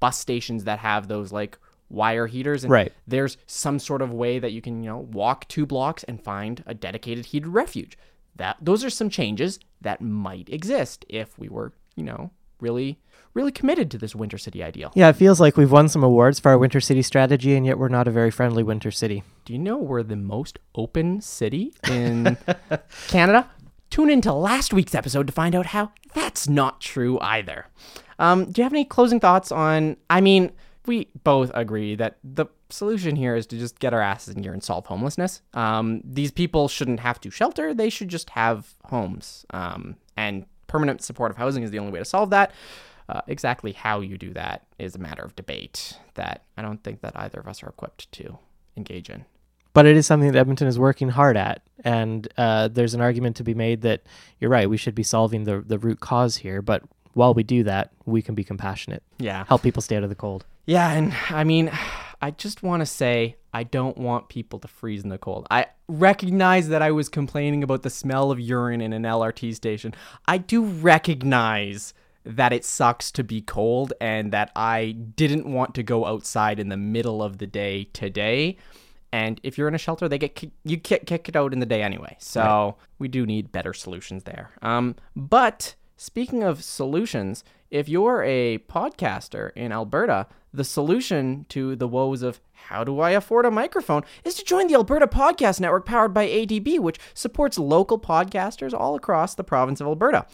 bus 0.00 0.18
stations 0.18 0.64
that 0.64 0.78
have 0.78 1.08
those 1.08 1.32
like 1.32 1.58
wire 1.88 2.26
heaters 2.28 2.62
and 2.62 2.70
Right. 2.70 2.92
there's 3.06 3.36
some 3.46 3.78
sort 3.78 4.02
of 4.02 4.12
way 4.12 4.38
that 4.38 4.52
you 4.52 4.60
can, 4.62 4.82
you 4.82 4.90
know, 4.90 4.98
walk 4.98 5.48
two 5.48 5.66
blocks 5.66 6.04
and 6.04 6.22
find 6.22 6.62
a 6.66 6.74
dedicated 6.74 7.26
heated 7.26 7.48
refuge. 7.48 7.98
That 8.36 8.58
those 8.60 8.84
are 8.84 8.90
some 8.90 9.10
changes 9.10 9.58
that 9.80 10.00
might 10.00 10.48
exist 10.50 11.04
if 11.08 11.38
we 11.38 11.48
were, 11.48 11.72
you 11.96 12.04
know, 12.04 12.30
really 12.60 12.98
really 13.34 13.52
committed 13.52 13.90
to 13.90 13.98
this 13.98 14.14
winter 14.14 14.38
city 14.38 14.62
ideal. 14.62 14.90
Yeah, 14.94 15.08
it 15.08 15.16
feels 15.16 15.40
like 15.40 15.56
we've 15.56 15.70
won 15.70 15.88
some 15.88 16.02
awards 16.02 16.40
for 16.40 16.50
our 16.50 16.58
winter 16.58 16.80
city 16.80 17.02
strategy, 17.02 17.54
and 17.54 17.64
yet 17.64 17.78
we're 17.78 17.88
not 17.88 18.08
a 18.08 18.10
very 18.10 18.30
friendly 18.30 18.62
winter 18.62 18.90
city. 18.90 19.22
Do 19.44 19.52
you 19.52 19.58
know 19.58 19.76
we're 19.76 20.02
the 20.02 20.16
most 20.16 20.58
open 20.74 21.20
city 21.20 21.72
in 21.88 22.36
Canada? 23.08 23.48
Tune 23.90 24.10
into 24.10 24.32
last 24.32 24.72
week's 24.72 24.94
episode 24.94 25.26
to 25.26 25.32
find 25.32 25.54
out 25.54 25.66
how 25.66 25.92
that's 26.14 26.48
not 26.48 26.80
true 26.80 27.18
either. 27.20 27.66
Um, 28.18 28.50
do 28.50 28.60
you 28.60 28.64
have 28.64 28.72
any 28.72 28.84
closing 28.84 29.20
thoughts 29.20 29.50
on? 29.50 29.96
I 30.08 30.20
mean, 30.20 30.52
we 30.86 31.08
both 31.24 31.50
agree 31.54 31.94
that 31.96 32.18
the 32.22 32.46
solution 32.68 33.16
here 33.16 33.34
is 33.34 33.46
to 33.48 33.58
just 33.58 33.78
get 33.80 33.92
our 33.94 34.00
asses 34.00 34.34
in 34.34 34.42
gear 34.42 34.52
and 34.52 34.62
solve 34.62 34.86
homelessness. 34.86 35.42
Um, 35.54 36.02
these 36.04 36.30
people 36.30 36.68
shouldn't 36.68 37.00
have 37.00 37.20
to 37.20 37.30
shelter; 37.30 37.74
they 37.74 37.90
should 37.90 38.08
just 38.08 38.30
have 38.30 38.74
homes. 38.84 39.44
Um, 39.50 39.96
and 40.16 40.46
permanent 40.70 41.02
supportive 41.02 41.36
housing 41.36 41.64
is 41.64 41.70
the 41.72 41.80
only 41.80 41.92
way 41.92 41.98
to 41.98 42.04
solve 42.04 42.30
that. 42.30 42.52
Uh, 43.08 43.20
exactly 43.26 43.72
how 43.72 44.00
you 44.00 44.16
do 44.16 44.32
that 44.32 44.64
is 44.78 44.94
a 44.94 44.98
matter 44.98 45.22
of 45.22 45.34
debate 45.34 45.98
that 46.14 46.44
I 46.56 46.62
don't 46.62 46.82
think 46.84 47.00
that 47.00 47.12
either 47.16 47.40
of 47.40 47.48
us 47.48 47.60
are 47.64 47.68
equipped 47.68 48.10
to 48.12 48.38
engage 48.76 49.10
in. 49.10 49.24
But 49.72 49.86
it 49.86 49.96
is 49.96 50.06
something 50.06 50.30
that 50.30 50.38
Edmonton 50.38 50.68
is 50.68 50.78
working 50.78 51.08
hard 51.08 51.36
at, 51.36 51.62
and 51.84 52.28
uh, 52.36 52.68
there's 52.68 52.94
an 52.94 53.00
argument 53.00 53.34
to 53.36 53.44
be 53.44 53.54
made 53.54 53.82
that 53.82 54.02
you're 54.38 54.50
right. 54.50 54.70
We 54.70 54.76
should 54.76 54.94
be 54.94 55.02
solving 55.02 55.44
the 55.44 55.60
the 55.60 55.78
root 55.78 56.00
cause 56.00 56.36
here, 56.36 56.62
but 56.62 56.82
while 57.14 57.34
we 57.34 57.42
do 57.42 57.62
that, 57.64 57.90
we 58.06 58.22
can 58.22 58.34
be 58.34 58.44
compassionate, 58.44 59.02
Yeah. 59.18 59.44
help 59.48 59.62
people 59.62 59.82
stay 59.82 59.96
out 59.96 60.02
of 60.04 60.08
the 60.08 60.14
cold. 60.14 60.44
Yeah, 60.66 60.92
and 60.92 61.12
I 61.30 61.44
mean, 61.44 61.70
I 62.22 62.30
just 62.32 62.62
want 62.62 62.80
to 62.80 62.86
say 62.86 63.36
I 63.54 63.62
don't 63.62 63.96
want 63.96 64.28
people 64.28 64.58
to 64.58 64.68
freeze 64.68 65.02
in 65.02 65.08
the 65.08 65.16
cold. 65.18 65.46
I 65.50 65.66
recognize 65.88 66.68
that 66.68 66.82
I 66.82 66.90
was 66.90 67.08
complaining 67.08 67.62
about 67.64 67.82
the 67.82 67.88
smell 67.90 68.30
of 68.30 68.38
urine 68.38 68.80
in 68.82 68.92
an 68.92 69.02
LRT 69.04 69.54
station. 69.54 69.94
I 70.26 70.36
do 70.38 70.62
recognize 71.14 71.94
that 72.24 72.52
it 72.52 72.64
sucks 72.64 73.10
to 73.12 73.24
be 73.24 73.40
cold 73.40 73.94
and 74.00 74.32
that 74.32 74.52
I 74.54 74.92
didn't 74.92 75.50
want 75.50 75.74
to 75.76 75.82
go 75.82 76.04
outside 76.04 76.58
in 76.60 76.68
the 76.68 76.76
middle 76.76 77.22
of 77.22 77.38
the 77.38 77.46
day 77.46 77.84
today. 77.94 78.58
And 79.12 79.40
if 79.42 79.56
you're 79.58 79.66
in 79.66 79.74
a 79.74 79.78
shelter, 79.78 80.08
they 80.08 80.18
get 80.18 80.34
kick, 80.36 80.50
you 80.62 80.76
get 80.76 81.06
kicked 81.06 81.34
out 81.34 81.52
in 81.52 81.58
the 81.58 81.66
day 81.66 81.82
anyway. 81.82 82.16
So 82.20 82.76
we 82.98 83.08
do 83.08 83.24
need 83.26 83.50
better 83.50 83.72
solutions 83.72 84.24
there. 84.24 84.50
Um, 84.62 84.94
but 85.16 85.74
speaking 86.00 86.42
of 86.42 86.64
solutions, 86.64 87.44
if 87.70 87.86
you're 87.86 88.22
a 88.22 88.56
podcaster 88.70 89.50
in 89.54 89.70
Alberta, 89.70 90.26
the 90.50 90.64
solution 90.64 91.44
to 91.50 91.76
the 91.76 91.86
woes 91.86 92.22
of 92.22 92.40
how 92.52 92.82
do 92.84 93.00
I 93.00 93.10
afford 93.10 93.44
a 93.44 93.50
microphone 93.50 94.04
is 94.24 94.34
to 94.36 94.44
join 94.44 94.66
the 94.66 94.74
Alberta 94.74 95.06
Podcast 95.06 95.60
Network 95.60 95.84
powered 95.84 96.14
by 96.14 96.26
ATB, 96.26 96.78
which 96.78 96.98
supports 97.12 97.58
local 97.58 97.98
podcasters 97.98 98.72
all 98.72 98.94
across 98.94 99.34
the 99.34 99.44
province 99.44 99.78
of 99.78 99.86
Alberta. 99.86 100.24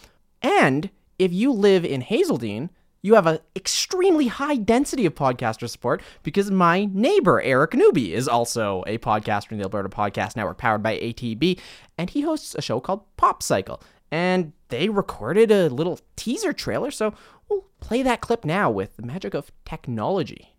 And 0.41 0.89
if 1.19 1.33
you 1.33 1.51
live 1.51 1.85
in 1.85 2.03
Hazeldean, 2.03 2.71
you 3.03 3.15
have 3.15 3.27
an 3.27 3.41
extremely 3.55 4.29
high 4.29 4.57
density 4.57 5.05
of 5.05 5.17
podcaster 5.17 5.69
support 5.69 6.01
because 6.23 6.51
my 6.51 6.87
neighbor, 6.87 7.41
Eric 7.41 7.75
Newby, 7.75 8.15
is 8.15 8.29
also 8.29 8.85
a 8.87 8.99
podcaster 8.99 9.53
in 9.53 9.59
the 9.59 9.65
Alberta 9.65 9.89
Podcast 9.89 10.37
Network 10.37 10.59
powered 10.59 10.83
by 10.83 10.99
ATB, 10.99 11.59
and 11.99 12.11
he 12.11 12.23
hosts 12.23 12.55
a 12.55 12.63
show 12.63 12.81
called 12.81 13.05
Pop 13.17 13.43
Cycle. 13.43 13.83
And 14.11 14.53
they 14.69 14.89
recorded 14.89 15.51
a 15.51 15.69
little 15.69 16.01
teaser 16.17 16.53
trailer, 16.53 16.91
so 16.91 17.15
we'll 17.49 17.67
play 17.81 18.03
that 18.03 18.21
clip 18.21 18.45
now 18.45 18.71
with 18.71 18.97
the 18.97 19.03
magic 19.03 19.35
of 19.35 19.51
technology. 19.65 20.57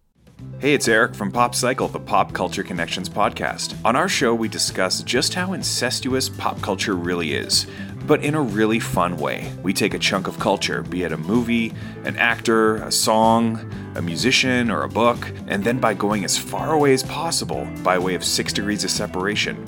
Hey, 0.60 0.74
it's 0.74 0.88
Eric 0.88 1.16
from 1.16 1.32
Pop 1.32 1.56
Cycle, 1.56 1.88
the 1.88 2.00
Pop 2.00 2.32
Culture 2.34 2.64
Connections 2.64 3.10
podcast. 3.10 3.76
On 3.84 3.96
our 3.96 4.08
show, 4.08 4.36
we 4.36 4.48
discuss 4.48 5.02
just 5.02 5.34
how 5.34 5.54
incestuous 5.54 6.30
pop 6.30 6.62
culture 6.62 6.96
really 6.96 7.34
is, 7.34 7.66
but 8.06 8.24
in 8.24 8.36
a 8.36 8.42
really 8.42 8.80
fun 8.80 9.18
way. 9.18 9.52
We 9.64 9.74
take 9.74 9.96
a 9.96 10.00
chunk 10.00 10.28
of 10.28 10.38
culture, 10.38 10.84
be 10.84 11.04
it 11.04 11.12
a 11.12 11.18
movie, 11.18 11.74
an 12.04 12.18
actor, 12.18 12.76
a 12.78 12.92
song, 12.92 13.72
a 13.96 14.02
musician, 14.02 14.70
or 14.70 14.84
a 14.84 14.90
book, 14.90 15.32
and 15.48 15.64
then 15.64 15.80
by 15.80 15.96
going 15.96 16.24
as 16.24 16.38
far 16.38 16.74
away 16.74 16.94
as 16.94 17.02
possible, 17.04 17.68
by 17.84 17.98
way 17.98 18.14
of 18.14 18.24
six 18.24 18.54
degrees 18.54 18.84
of 18.84 18.92
separation, 18.92 19.66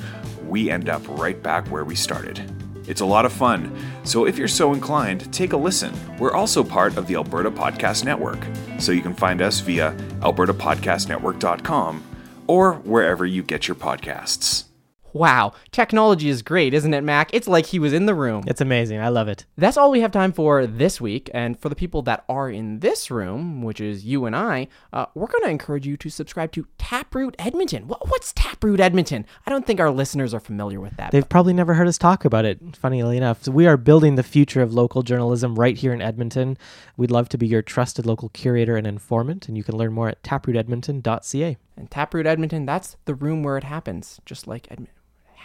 we 0.48 0.70
end 0.70 0.88
up 0.88 1.02
right 1.08 1.42
back 1.42 1.68
where 1.70 1.84
we 1.84 1.96
started. 1.96 2.59
It's 2.90 3.02
a 3.02 3.06
lot 3.06 3.26
of 3.26 3.32
fun, 3.32 3.74
so 4.04 4.26
if 4.26 4.38
you're 4.38 4.48
so 4.48 4.74
inclined, 4.74 5.32
take 5.32 5.54
a 5.54 5.58
listen. 5.58 5.94
We're 6.18 6.34
also 6.34 6.64
part 6.64 6.98
of 6.98 7.06
the 7.06 7.16
Alberta 7.16 7.52
Podcast 7.52 8.04
Network, 8.04 8.40
so 8.80 8.92
you 8.92 9.02
can 9.02 9.14
find 9.14 9.42
us 9.42 9.60
via 9.60 9.92
albertapodcastnetwork.com 10.22 12.04
or 12.48 12.74
wherever 12.74 13.28
you 13.28 13.44
get 13.44 13.68
your 13.68 13.76
podcasts. 13.76 14.69
Wow, 15.14 15.54
technology 15.72 16.30
is 16.30 16.42
great, 16.42 16.74
isn't 16.74 16.94
it, 16.94 17.04
Mac? 17.04 17.34
It's 17.34 17.48
like 17.48 17.68
he 17.68 17.80
was 17.80 17.94
in 17.94 18.06
the 18.06 18.14
room. 18.14 18.44
It's 18.48 18.62
amazing. 18.62 19.00
I 19.00 19.10
love 19.10 19.28
it. 19.28 19.46
That's 19.58 19.78
all 19.78 19.92
we 19.92 20.02
have 20.02 20.12
time 20.12 20.32
for 20.32 20.66
this 20.68 21.02
week. 21.02 21.30
And 21.34 21.60
for 21.60 21.70
the 21.70 21.76
people 21.76 22.02
that 22.04 22.24
are 22.30 22.50
in 22.50 22.80
this 22.80 23.10
room, 23.10 23.62
which 23.62 23.82
is 23.82 24.06
you 24.06 24.26
and 24.26 24.36
I, 24.36 24.68
uh, 24.94 25.08
we're 25.16 25.28
going 25.28 25.44
to 25.44 25.50
encourage 25.50 25.88
you 25.88 25.98
to 25.98 26.10
subscribe 26.10 26.52
to 26.54 26.68
Taproot 26.78 27.36
Edmonton. 27.40 27.88
What, 27.88 28.10
what's 28.10 28.34
Taproot 28.34 28.80
Edmonton? 28.80 29.26
I 29.46 29.50
don't 29.50 29.66
think 29.66 29.80
our 29.80 29.92
listeners 29.92 30.34
are 30.34 30.40
familiar 30.40 30.80
with 30.80 30.98
that. 30.98 31.12
They've 31.12 31.28
probably 31.28 31.54
never 31.54 31.74
heard 31.74 31.88
us 31.88 31.98
talk 31.98 32.26
about 32.26 32.46
it, 32.46 32.60
funnily 32.76 33.18
enough. 33.18 33.48
We 33.48 33.68
are 33.68 33.78
building 33.78 34.16
the 34.16 34.24
future 34.24 34.62
of 34.62 34.74
local 34.74 35.04
journalism 35.04 35.56
right 35.56 35.78
here 35.78 35.94
in 35.94 36.02
Edmonton. 36.02 36.58
We'd 36.98 37.12
love 37.12 37.30
to 37.30 37.38
be 37.38 37.48
your 37.48 37.62
trusted 37.62 38.06
local 38.06 38.30
curator 38.30 38.76
and 38.76 38.86
informant, 38.88 39.48
and 39.48 39.58
you 39.58 39.64
can 39.64 39.78
learn 39.78 39.94
more 39.94 40.10
at 40.10 40.22
taprootedmonton.ca. 40.24 41.58
And 41.80 41.90
Taproot 41.90 42.28
Edmonton, 42.28 42.66
that's 42.66 42.98
the 43.06 43.16
room 43.16 43.42
where 43.42 43.58
it 43.58 43.64
happens, 43.64 44.20
just 44.26 44.46
like 44.48 44.68
Edmonton. 44.70 44.94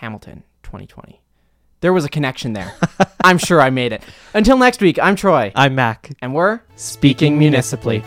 Hamilton 0.00 0.42
2020. 0.64 1.22
There 1.80 1.92
was 1.92 2.04
a 2.04 2.08
connection 2.08 2.52
there. 2.54 2.74
I'm 3.24 3.38
sure 3.38 3.60
I 3.60 3.70
made 3.70 3.92
it. 3.92 4.02
Until 4.34 4.58
next 4.58 4.80
week, 4.80 4.98
I'm 4.98 5.14
Troy. 5.14 5.52
I'm 5.54 5.74
Mac. 5.76 6.10
And 6.20 6.34
we're 6.34 6.60
Speaking 6.76 7.38
municipally. 7.38 8.02